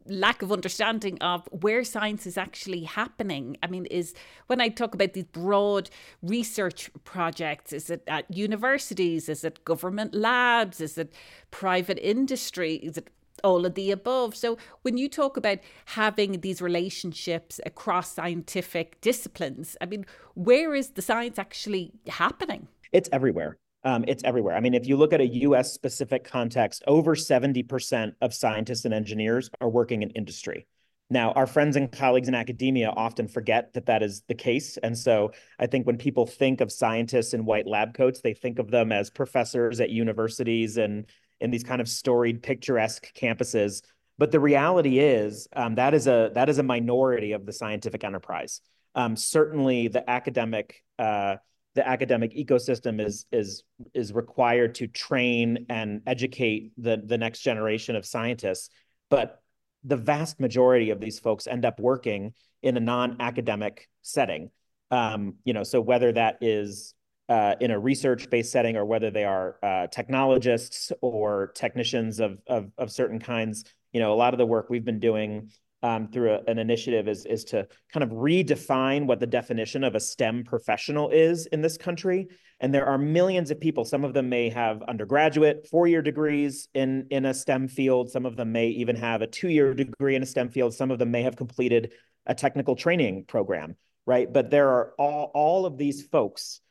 lack 0.09 0.41
of 0.41 0.51
understanding 0.51 1.17
of 1.21 1.47
where 1.51 1.83
science 1.83 2.25
is 2.25 2.37
actually 2.37 2.83
happening. 2.83 3.57
I 3.63 3.67
mean, 3.67 3.85
is 3.85 4.13
when 4.47 4.61
I 4.61 4.69
talk 4.69 4.93
about 4.93 5.13
these 5.13 5.25
broad 5.25 5.89
research 6.21 6.89
projects, 7.03 7.73
is 7.73 7.89
it 7.89 8.03
at 8.07 8.29
universities? 8.33 9.29
Is 9.29 9.43
it 9.43 9.63
government 9.65 10.13
labs? 10.13 10.81
Is 10.81 10.97
it 10.97 11.13
private 11.51 11.99
industry? 12.01 12.75
Is 12.75 12.97
it 12.97 13.09
all 13.43 13.65
of 13.65 13.75
the 13.75 13.91
above? 13.91 14.35
So, 14.35 14.57
when 14.81 14.97
you 14.97 15.09
talk 15.09 15.37
about 15.37 15.59
having 15.85 16.41
these 16.41 16.61
relationships 16.61 17.59
across 17.65 18.13
scientific 18.13 18.99
disciplines, 19.01 19.77
I 19.81 19.85
mean, 19.85 20.05
where 20.33 20.75
is 20.75 20.89
the 20.91 21.01
science 21.01 21.39
actually 21.39 21.93
happening? 22.07 22.67
It's 22.91 23.09
everywhere. 23.11 23.57
Um, 23.83 24.03
it's 24.07 24.23
everywhere. 24.23 24.55
I 24.55 24.59
mean, 24.59 24.73
if 24.73 24.87
you 24.87 24.97
look 24.97 25.13
at 25.13 25.21
a 25.21 25.27
US 25.27 25.73
specific 25.73 26.23
context, 26.23 26.83
over 26.85 27.15
70% 27.15 28.13
of 28.21 28.33
scientists 28.33 28.85
and 28.85 28.93
engineers 28.93 29.49
are 29.61 29.69
working 29.69 30.01
in 30.01 30.09
industry. 30.11 30.67
Now, 31.09 31.31
our 31.31 31.47
friends 31.47 31.75
and 31.75 31.91
colleagues 31.91 32.27
in 32.27 32.35
academia 32.35 32.89
often 32.89 33.27
forget 33.27 33.73
that 33.73 33.87
that 33.87 34.03
is 34.03 34.21
the 34.27 34.35
case. 34.35 34.77
And 34.77 34.95
so 34.95 35.31
I 35.57 35.65
think 35.65 35.87
when 35.87 35.97
people 35.97 36.27
think 36.27 36.61
of 36.61 36.71
scientists 36.71 37.33
in 37.33 37.45
white 37.45 37.65
lab 37.65 37.95
coats, 37.95 38.21
they 38.21 38.35
think 38.35 38.59
of 38.59 38.69
them 38.69 38.91
as 38.91 39.09
professors 39.09 39.79
at 39.79 39.89
universities 39.89 40.77
and 40.77 41.07
in 41.39 41.49
these 41.49 41.63
kind 41.63 41.81
of 41.81 41.89
storied, 41.89 42.43
picturesque 42.43 43.11
campuses. 43.15 43.81
But 44.19 44.31
the 44.31 44.39
reality 44.39 44.99
is 44.99 45.47
um, 45.55 45.75
that 45.75 45.93
is 45.93 46.05
a 46.05 46.31
that 46.35 46.49
is 46.49 46.59
a 46.59 46.63
minority 46.63 47.31
of 47.31 47.45
the 47.45 47.53
scientific 47.53 48.03
enterprise. 48.03 48.61
Um, 48.93 49.15
certainly, 49.15 49.87
the 49.87 50.07
academic 50.07 50.83
uh, 50.99 51.37
the 51.79 51.87
academic 51.87 52.35
ecosystem 52.35 52.99
is 52.99 53.25
is 53.31 53.63
is 53.93 54.11
required 54.11 54.75
to 54.75 54.85
train 54.85 55.65
and 55.69 56.01
educate 56.05 56.73
the 56.77 57.01
the 57.01 57.17
next 57.17 57.39
generation 57.39 57.95
of 57.95 58.05
scientists. 58.05 58.69
But 59.09 59.41
the 59.85 59.95
vast 59.95 60.41
majority 60.41 60.89
of 60.89 60.99
these 60.99 61.19
folks 61.19 61.47
end 61.47 61.63
up 61.63 61.79
working 61.79 62.33
in 62.61 62.75
a 62.75 62.81
non-academic 62.81 63.87
setting. 64.01 64.51
Um, 64.91 65.35
you 65.45 65.53
know 65.53 65.63
so 65.63 65.79
whether 65.79 66.11
that 66.11 66.39
is 66.41 66.93
uh, 67.29 67.55
in 67.61 67.71
a 67.71 67.79
research-based 67.79 68.51
setting 68.51 68.75
or 68.75 68.83
whether 68.83 69.09
they 69.09 69.23
are 69.23 69.55
uh, 69.63 69.87
technologists 69.87 70.91
or 70.99 71.53
technicians 71.55 72.19
of, 72.19 72.39
of 72.45 72.71
of 72.77 72.91
certain 72.91 73.19
kinds 73.19 73.63
you 73.93 74.01
know 74.01 74.11
a 74.11 74.17
lot 74.17 74.33
of 74.33 74.37
the 74.37 74.45
work 74.45 74.69
we've 74.69 74.83
been 74.83 74.99
doing 74.99 75.49
um, 75.81 76.09
through 76.09 76.31
a, 76.31 76.39
an 76.47 76.59
initiative 76.59 77.07
is, 77.07 77.25
is 77.25 77.43
to 77.45 77.67
kind 77.93 78.03
of 78.03 78.09
redefine 78.09 79.05
what 79.05 79.19
the 79.19 79.27
definition 79.27 79.83
of 79.83 79.95
a 79.95 79.99
STEM 79.99 80.43
professional 80.43 81.09
is 81.09 81.45
in 81.47 81.61
this 81.61 81.77
country. 81.77 82.27
And 82.59 82.73
there 82.73 82.85
are 82.85 82.97
millions 82.97 83.51
of 83.51 83.59
people. 83.59 83.85
Some 83.85 84.03
of 84.03 84.13
them 84.13 84.27
may 84.27 84.49
have 84.49 84.81
undergraduate, 84.83 85.67
four-year 85.71 86.01
degrees 86.01 86.67
in, 86.73 87.07
in 87.09 87.25
a 87.25 87.33
STEM 87.33 87.69
field. 87.69 88.09
Some 88.09 88.25
of 88.25 88.35
them 88.35 88.51
may 88.51 88.67
even 88.67 88.97
have 88.97 89.21
a 89.21 89.27
two-year 89.27 89.73
degree 89.73 90.15
in 90.15 90.23
a 90.23 90.25
STEM 90.25 90.49
field. 90.49 90.73
Some 90.73 90.91
of 90.91 90.99
them 90.99 91.11
may 91.11 91.23
have 91.23 91.37
completed 91.37 91.93
a 92.25 92.35
technical 92.35 92.75
training 92.75 93.25
program, 93.25 93.77
right? 94.05 94.31
But 94.31 94.51
there 94.51 94.69
are 94.69 94.93
all, 94.99 95.31
all 95.33 95.65
of 95.65 95.77
these 95.77 96.05
folks 96.07 96.61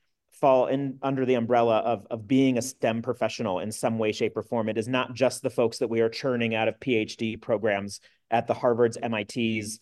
fall 0.41 0.67
in 0.67 0.99
under 1.03 1.25
the 1.27 1.35
umbrella 1.35 1.79
of, 1.79 2.07
of 2.11 2.29
being 2.29 2.59
a 2.59 2.63
STEM 2.63 3.03
professional 3.03 3.61
in 3.61 3.73
some 3.73 3.99
way, 3.99 4.13
shape, 4.13 4.37
or 4.37 4.43
form. 4.43 4.69
It 4.69 4.79
is 4.79 4.89
not 4.89 5.15
just 5.15 5.43
the 5.43 5.51
folks 5.51 5.79
that 5.79 5.89
we 5.89 6.01
are 6.01 6.09
churning 6.09 6.55
out 6.55 6.69
of 6.69 6.79
PhD 6.81 7.41
programs 7.41 8.01
at 8.31 8.47
the 8.47 8.55
Harvards, 8.55 8.97
MITs, 9.01 9.79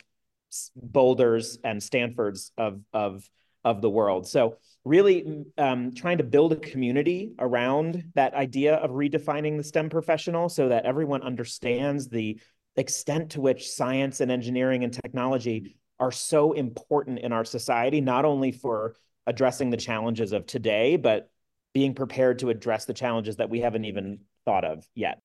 Boulders, 0.76 1.58
and 1.64 1.82
Stanfords 1.82 2.52
of 2.56 2.80
of 2.92 3.28
of 3.64 3.82
the 3.82 3.90
world. 3.90 4.28
So 4.28 4.58
really 4.84 5.44
um, 5.58 5.92
trying 5.92 6.18
to 6.18 6.24
build 6.24 6.52
a 6.52 6.56
community 6.56 7.32
around 7.40 8.12
that 8.14 8.32
idea 8.34 8.76
of 8.76 8.90
redefining 8.92 9.56
the 9.56 9.64
STEM 9.64 9.90
professional 9.90 10.48
so 10.48 10.68
that 10.68 10.84
everyone 10.84 11.22
understands 11.22 12.08
the 12.08 12.38
extent 12.76 13.30
to 13.30 13.40
which 13.40 13.68
science 13.68 14.20
and 14.20 14.30
engineering 14.30 14.84
and 14.84 14.92
technology 14.92 15.74
are 15.98 16.12
so 16.12 16.52
important 16.52 17.18
in 17.18 17.32
our 17.32 17.44
society, 17.44 18.00
not 18.00 18.24
only 18.24 18.52
for 18.52 18.94
addressing 19.26 19.70
the 19.70 19.76
challenges 19.76 20.32
of 20.32 20.46
today, 20.46 20.96
but 20.96 21.30
being 21.74 21.94
prepared 21.94 22.38
to 22.38 22.50
address 22.50 22.84
the 22.84 22.94
challenges 22.94 23.36
that 23.36 23.50
we 23.50 23.60
haven't 23.60 23.84
even 23.84 24.20
thought 24.44 24.64
of 24.64 24.86
yet 24.94 25.20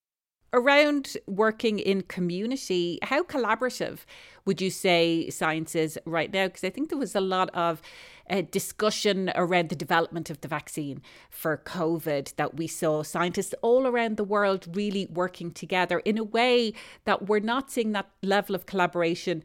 around 0.54 1.16
working 1.28 1.80
in 1.80 2.02
community, 2.02 3.00
how 3.04 3.24
collaborative 3.24 4.00
would 4.46 4.60
you 4.60 4.70
say 4.70 5.30
science 5.30 5.76
is 5.76 5.98
right 6.06 6.32
now? 6.32 6.48
Because 6.48 6.64
I 6.64 6.70
think 6.70 6.90
there 6.90 6.98
was 6.98 7.16
a 7.16 7.22
lot 7.22 7.50
of 7.54 7.82
uh, 8.30 8.42
discussion 8.52 9.32
around 9.36 9.70
the 9.70 9.76
development 9.76 10.30
of 10.30 10.42
the 10.42 10.48
vaccine 10.48 11.02
for 11.30 11.58
COVID 11.58 12.36
that 12.36 12.56
we 12.56 12.68
saw 12.68 13.04
scientists 13.04 13.56
all 13.62 13.88
around 13.88 14.18
the 14.18 14.24
world 14.24 14.68
really 14.76 15.08
working 15.08 15.52
together 15.52 16.00
in 16.00 16.18
a 16.18 16.24
way 16.24 16.74
that 17.06 17.28
we're 17.28 17.40
not 17.40 17.72
seeing 17.72 17.94
that 17.94 18.10
level 18.22 18.56
of 18.56 18.66
collaboration 18.66 19.44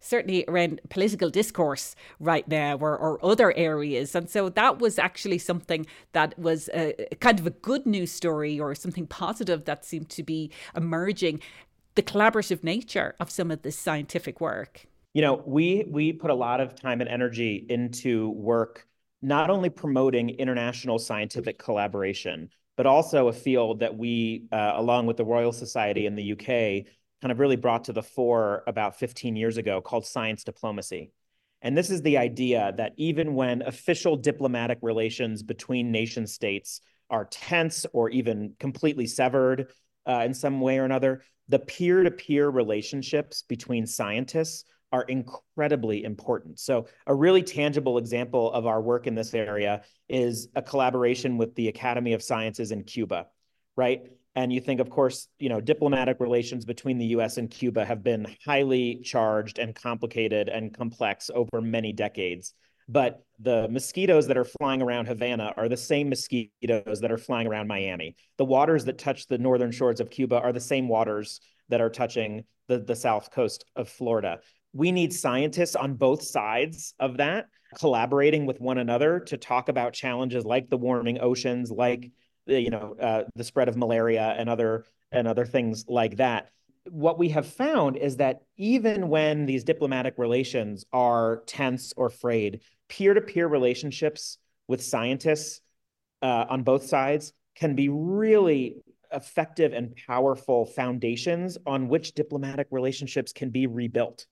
certainly 0.00 0.44
around 0.48 0.80
political 0.88 1.30
discourse 1.30 1.94
right 2.20 2.46
now 2.48 2.76
or, 2.76 2.96
or 2.96 3.24
other 3.24 3.52
areas. 3.56 4.14
And 4.14 4.28
so 4.28 4.48
that 4.50 4.78
was 4.78 4.98
actually 4.98 5.38
something 5.38 5.86
that 6.12 6.38
was 6.38 6.68
a, 6.74 6.94
kind 7.20 7.38
of 7.38 7.46
a 7.46 7.50
good 7.50 7.86
news 7.86 8.12
story 8.12 8.58
or 8.58 8.74
something 8.74 9.06
positive 9.06 9.64
that 9.64 9.84
seemed 9.84 10.08
to 10.10 10.22
be 10.22 10.50
emerging 10.76 11.40
the 11.94 12.02
collaborative 12.02 12.62
nature 12.62 13.16
of 13.18 13.30
some 13.30 13.50
of 13.50 13.62
this 13.62 13.76
scientific 13.76 14.40
work. 14.40 14.86
You 15.14 15.22
know, 15.22 15.42
we 15.44 15.84
we 15.88 16.12
put 16.12 16.30
a 16.30 16.34
lot 16.34 16.60
of 16.60 16.74
time 16.74 17.00
and 17.00 17.10
energy 17.10 17.66
into 17.68 18.30
work 18.30 18.86
not 19.20 19.50
only 19.50 19.68
promoting 19.68 20.30
international 20.30 20.98
scientific 20.98 21.58
collaboration, 21.58 22.50
but 22.76 22.86
also 22.86 23.26
a 23.26 23.32
field 23.32 23.80
that 23.80 23.96
we, 23.96 24.44
uh, 24.52 24.74
along 24.76 25.06
with 25.06 25.16
the 25.16 25.24
Royal 25.24 25.50
Society 25.50 26.06
in 26.06 26.14
the 26.14 26.32
UK, 26.32 26.86
kind 27.20 27.32
of 27.32 27.38
really 27.38 27.56
brought 27.56 27.84
to 27.84 27.92
the 27.92 28.02
fore 28.02 28.62
about 28.66 28.98
15 28.98 29.36
years 29.36 29.56
ago 29.56 29.80
called 29.80 30.06
science 30.06 30.44
diplomacy. 30.44 31.12
And 31.62 31.76
this 31.76 31.90
is 31.90 32.02
the 32.02 32.18
idea 32.18 32.72
that 32.76 32.92
even 32.96 33.34
when 33.34 33.62
official 33.62 34.16
diplomatic 34.16 34.78
relations 34.82 35.42
between 35.42 35.90
nation 35.90 36.26
states 36.26 36.80
are 37.10 37.24
tense 37.24 37.84
or 37.92 38.10
even 38.10 38.54
completely 38.60 39.06
severed 39.06 39.72
uh, 40.08 40.22
in 40.24 40.34
some 40.34 40.60
way 40.60 40.78
or 40.78 40.84
another, 40.84 41.22
the 41.48 41.58
peer-to-peer 41.58 42.48
relationships 42.48 43.42
between 43.42 43.86
scientists 43.86 44.64
are 44.92 45.02
incredibly 45.02 46.04
important. 46.04 46.58
So 46.58 46.86
a 47.06 47.14
really 47.14 47.42
tangible 47.42 47.98
example 47.98 48.52
of 48.52 48.66
our 48.66 48.80
work 48.80 49.06
in 49.06 49.14
this 49.14 49.34
area 49.34 49.82
is 50.08 50.48
a 50.54 50.62
collaboration 50.62 51.36
with 51.36 51.54
the 51.54 51.68
Academy 51.68 52.12
of 52.14 52.22
Sciences 52.22 52.70
in 52.70 52.84
Cuba, 52.84 53.26
right? 53.76 54.10
And 54.38 54.52
you 54.52 54.60
think, 54.60 54.78
of 54.78 54.88
course, 54.88 55.26
you 55.40 55.48
know, 55.48 55.60
diplomatic 55.60 56.20
relations 56.20 56.64
between 56.64 56.96
the 56.96 57.06
US 57.06 57.38
and 57.38 57.50
Cuba 57.50 57.84
have 57.84 58.04
been 58.04 58.24
highly 58.46 59.00
charged 59.02 59.58
and 59.58 59.74
complicated 59.74 60.48
and 60.48 60.72
complex 60.72 61.28
over 61.34 61.60
many 61.60 61.92
decades. 61.92 62.54
But 62.88 63.24
the 63.40 63.66
mosquitoes 63.68 64.28
that 64.28 64.38
are 64.38 64.44
flying 64.44 64.80
around 64.80 65.06
Havana 65.06 65.52
are 65.56 65.68
the 65.68 65.76
same 65.76 66.08
mosquitoes 66.08 67.00
that 67.00 67.10
are 67.10 67.18
flying 67.18 67.48
around 67.48 67.66
Miami. 67.66 68.14
The 68.36 68.44
waters 68.44 68.84
that 68.84 68.96
touch 68.96 69.26
the 69.26 69.38
northern 69.38 69.72
shores 69.72 69.98
of 69.98 70.08
Cuba 70.08 70.36
are 70.40 70.52
the 70.52 70.60
same 70.60 70.86
waters 70.86 71.40
that 71.68 71.80
are 71.80 71.90
touching 71.90 72.44
the, 72.68 72.78
the 72.78 72.94
south 72.94 73.32
coast 73.32 73.64
of 73.74 73.88
Florida 73.88 74.38
we 74.74 74.92
need 74.92 75.12
scientists 75.12 75.74
on 75.74 75.94
both 75.94 76.22
sides 76.22 76.94
of 77.00 77.16
that 77.16 77.46
collaborating 77.78 78.46
with 78.46 78.60
one 78.60 78.78
another 78.78 79.20
to 79.20 79.36
talk 79.36 79.68
about 79.68 79.92
challenges 79.92 80.44
like 80.44 80.68
the 80.68 80.76
warming 80.76 81.18
oceans 81.20 81.70
like 81.70 82.10
you 82.48 82.70
know 82.70 82.96
uh, 83.00 83.24
the 83.34 83.44
spread 83.44 83.68
of 83.68 83.76
malaria 83.76 84.34
and 84.38 84.48
other 84.48 84.84
and 85.12 85.28
other 85.28 85.44
things 85.44 85.84
like 85.88 86.16
that. 86.16 86.50
What 86.90 87.18
we 87.18 87.28
have 87.30 87.46
found 87.46 87.96
is 87.96 88.16
that 88.16 88.40
even 88.56 89.08
when 89.08 89.46
these 89.46 89.64
diplomatic 89.64 90.14
relations 90.16 90.86
are 90.92 91.42
tense 91.46 91.92
or 91.96 92.08
frayed 92.08 92.60
peer-to-peer 92.88 93.46
relationships 93.46 94.38
with 94.66 94.82
scientists 94.82 95.60
uh, 96.22 96.46
on 96.48 96.62
both 96.62 96.86
sides 96.86 97.32
can 97.54 97.74
be 97.74 97.88
really 97.88 98.76
effective 99.12 99.72
and 99.72 99.94
powerful 100.06 100.66
foundations 100.66 101.58
on 101.66 101.88
which 101.88 102.14
diplomatic 102.14 102.68
relationships 102.70 103.32
can 103.32 103.50
be 103.50 103.66
rebuilt. 103.66 104.26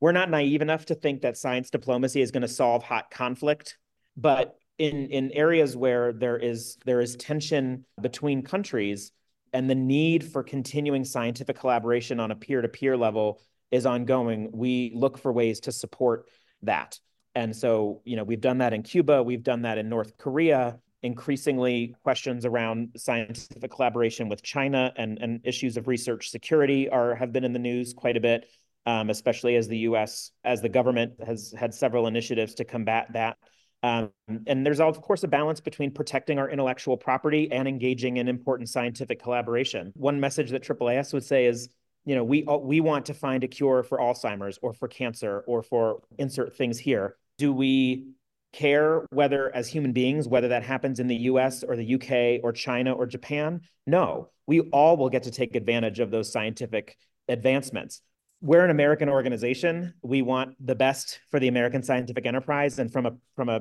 We're 0.00 0.12
not 0.12 0.30
naive 0.30 0.62
enough 0.62 0.86
to 0.86 0.94
think 0.94 1.22
that 1.22 1.36
science 1.36 1.70
diplomacy 1.70 2.20
is 2.20 2.30
going 2.30 2.42
to 2.42 2.48
solve 2.48 2.82
hot 2.82 3.10
conflict, 3.10 3.78
but 4.16 4.56
in 4.82 5.06
in 5.10 5.30
areas 5.32 5.76
where 5.76 6.12
there 6.12 6.36
is 6.36 6.76
there 6.84 7.00
is 7.00 7.14
tension 7.16 7.84
between 8.00 8.42
countries 8.42 9.12
and 9.52 9.70
the 9.70 9.74
need 9.74 10.24
for 10.24 10.42
continuing 10.42 11.04
scientific 11.04 11.58
collaboration 11.58 12.18
on 12.18 12.30
a 12.30 12.34
peer-to-peer 12.34 12.96
level 12.96 13.40
is 13.70 13.86
ongoing, 13.86 14.50
we 14.52 14.90
look 14.94 15.18
for 15.18 15.30
ways 15.30 15.60
to 15.60 15.72
support 15.72 16.26
that. 16.62 16.98
And 17.34 17.54
so, 17.54 18.00
you 18.04 18.16
know, 18.16 18.24
we've 18.24 18.40
done 18.40 18.58
that 18.58 18.72
in 18.72 18.82
Cuba, 18.82 19.22
we've 19.22 19.42
done 19.42 19.62
that 19.62 19.78
in 19.78 19.88
North 19.88 20.16
Korea. 20.16 20.78
Increasingly, 21.02 21.94
questions 22.02 22.46
around 22.46 22.92
scientific 22.96 23.70
collaboration 23.70 24.28
with 24.28 24.42
China 24.42 24.92
and, 24.96 25.18
and 25.20 25.40
issues 25.44 25.76
of 25.76 25.86
research 25.86 26.30
security 26.30 26.88
are 26.88 27.14
have 27.14 27.32
been 27.32 27.44
in 27.44 27.52
the 27.52 27.58
news 27.58 27.92
quite 27.92 28.16
a 28.16 28.20
bit 28.20 28.46
um, 28.86 29.10
especially 29.10 29.56
as 29.56 29.68
the 29.68 29.78
U.S. 29.78 30.32
as 30.44 30.60
the 30.60 30.68
government 30.68 31.14
has 31.24 31.54
had 31.56 31.72
several 31.72 32.06
initiatives 32.06 32.54
to 32.54 32.64
combat 32.64 33.12
that. 33.12 33.36
Um, 33.82 34.10
and 34.46 34.64
there's 34.64 34.80
of 34.80 35.00
course 35.00 35.24
a 35.24 35.28
balance 35.28 35.60
between 35.60 35.90
protecting 35.90 36.38
our 36.38 36.48
intellectual 36.48 36.96
property 36.96 37.50
and 37.50 37.66
engaging 37.66 38.18
in 38.18 38.28
important 38.28 38.68
scientific 38.68 39.20
collaboration. 39.20 39.92
One 39.96 40.20
message 40.20 40.50
that 40.50 40.62
AAAS 40.62 41.12
would 41.12 41.24
say 41.24 41.46
is, 41.46 41.68
you 42.04 42.14
know, 42.14 42.24
we 42.24 42.42
we 42.42 42.80
want 42.80 43.06
to 43.06 43.14
find 43.14 43.42
a 43.44 43.48
cure 43.48 43.82
for 43.82 43.98
Alzheimer's 43.98 44.58
or 44.62 44.72
for 44.72 44.88
cancer 44.88 45.42
or 45.46 45.62
for 45.62 46.02
insert 46.18 46.56
things 46.56 46.78
here. 46.78 47.16
Do 47.38 47.52
we 47.52 48.06
care 48.52 49.06
whether 49.10 49.54
as 49.54 49.66
human 49.66 49.92
beings 49.92 50.28
whether 50.28 50.48
that 50.48 50.62
happens 50.62 51.00
in 51.00 51.06
the 51.06 51.16
US 51.16 51.64
or 51.64 51.74
the 51.74 51.94
UK 51.94 52.44
or 52.44 52.52
China 52.52 52.92
or 52.92 53.06
Japan? 53.06 53.62
No. 53.86 54.30
We 54.46 54.60
all 54.60 54.96
will 54.96 55.08
get 55.08 55.24
to 55.24 55.30
take 55.30 55.56
advantage 55.56 56.00
of 56.00 56.10
those 56.10 56.30
scientific 56.30 56.96
advancements 57.28 58.02
we're 58.42 58.64
an 58.64 58.70
American 58.70 59.08
organization. 59.08 59.94
We 60.02 60.20
want 60.20 60.56
the 60.60 60.74
best 60.74 61.20
for 61.30 61.38
the 61.38 61.48
American 61.48 61.82
scientific 61.82 62.26
enterprise, 62.26 62.78
and 62.78 62.92
from 62.92 63.06
a 63.06 63.12
from 63.36 63.48
a 63.48 63.60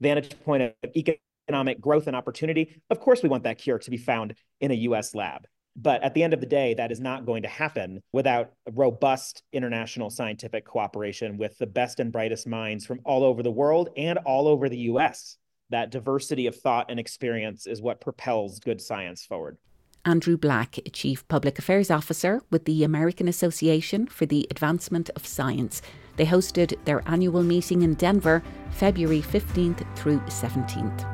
vantage 0.00 0.34
point 0.44 0.62
of 0.62 0.72
economic 0.96 1.80
growth 1.80 2.06
and 2.06 2.16
opportunity, 2.16 2.82
of 2.90 2.98
course, 2.98 3.22
we 3.22 3.28
want 3.28 3.44
that 3.44 3.58
cure 3.58 3.78
to 3.78 3.90
be 3.90 3.98
found 3.98 4.34
in 4.60 4.70
a 4.70 4.74
U.S. 4.74 5.14
lab. 5.14 5.46
But 5.76 6.02
at 6.02 6.14
the 6.14 6.22
end 6.22 6.34
of 6.34 6.40
the 6.40 6.46
day, 6.46 6.74
that 6.74 6.90
is 6.90 7.00
not 7.00 7.24
going 7.24 7.42
to 7.42 7.48
happen 7.48 8.02
without 8.12 8.52
robust 8.72 9.42
international 9.52 10.10
scientific 10.10 10.64
cooperation 10.64 11.38
with 11.38 11.56
the 11.58 11.66
best 11.66 12.00
and 12.00 12.12
brightest 12.12 12.46
minds 12.46 12.84
from 12.84 13.00
all 13.04 13.24
over 13.24 13.42
the 13.42 13.50
world 13.50 13.90
and 13.96 14.18
all 14.18 14.48
over 14.48 14.68
the 14.68 14.78
US. 14.78 15.36
That 15.70 15.90
diversity 15.90 16.46
of 16.46 16.56
thought 16.56 16.90
and 16.90 17.00
experience 17.00 17.66
is 17.66 17.80
what 17.80 18.02
propels 18.02 18.60
good 18.60 18.80
science 18.80 19.24
forward. 19.24 19.56
Andrew 20.04 20.36
Black, 20.36 20.80
Chief 20.92 21.26
Public 21.28 21.60
Affairs 21.60 21.90
Officer 21.90 22.42
with 22.50 22.64
the 22.64 22.82
American 22.82 23.28
Association 23.28 24.06
for 24.08 24.26
the 24.26 24.48
Advancement 24.50 25.10
of 25.14 25.24
Science. 25.24 25.80
They 26.16 26.26
hosted 26.26 26.76
their 26.84 27.02
annual 27.06 27.44
meeting 27.44 27.82
in 27.82 27.94
Denver 27.94 28.42
February 28.70 29.22
15th 29.22 29.86
through 29.96 30.18
17th. 30.20 31.08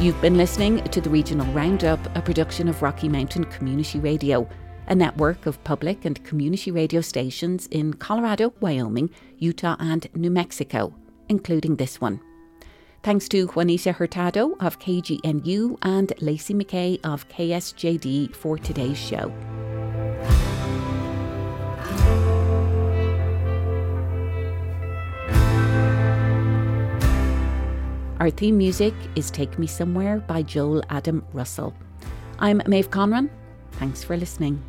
You've 0.00 0.20
been 0.20 0.36
listening 0.36 0.84
to 0.84 1.00
the 1.00 1.10
Regional 1.10 1.50
Roundup, 1.52 1.98
a 2.14 2.22
production 2.22 2.68
of 2.68 2.82
Rocky 2.82 3.08
Mountain 3.08 3.44
Community 3.44 3.98
Radio 3.98 4.48
a 4.86 4.94
network 4.94 5.46
of 5.46 5.62
public 5.64 6.04
and 6.04 6.22
community 6.24 6.70
radio 6.70 7.00
stations 7.00 7.66
in 7.70 7.94
Colorado, 7.94 8.52
Wyoming, 8.60 9.10
Utah, 9.38 9.76
and 9.78 10.06
New 10.14 10.30
Mexico, 10.30 10.94
including 11.28 11.76
this 11.76 12.00
one. 12.00 12.20
Thanks 13.02 13.28
to 13.28 13.46
Juanita 13.48 13.92
Hurtado 13.92 14.56
of 14.60 14.78
KGNU 14.78 15.76
and 15.82 16.12
Lacey 16.20 16.54
McKay 16.54 16.98
of 17.04 17.28
KSJD 17.28 18.34
for 18.34 18.56
today's 18.56 18.98
show. 18.98 19.32
Our 28.20 28.30
theme 28.30 28.56
music 28.56 28.94
is 29.16 29.30
Take 29.30 29.58
Me 29.58 29.66
Somewhere 29.66 30.20
by 30.20 30.40
Joel 30.42 30.82
Adam 30.88 31.22
Russell. 31.34 31.74
I'm 32.38 32.62
Maeve 32.66 32.88
Conran. 32.88 33.28
Thanks 33.72 34.02
for 34.02 34.16
listening. 34.16 34.62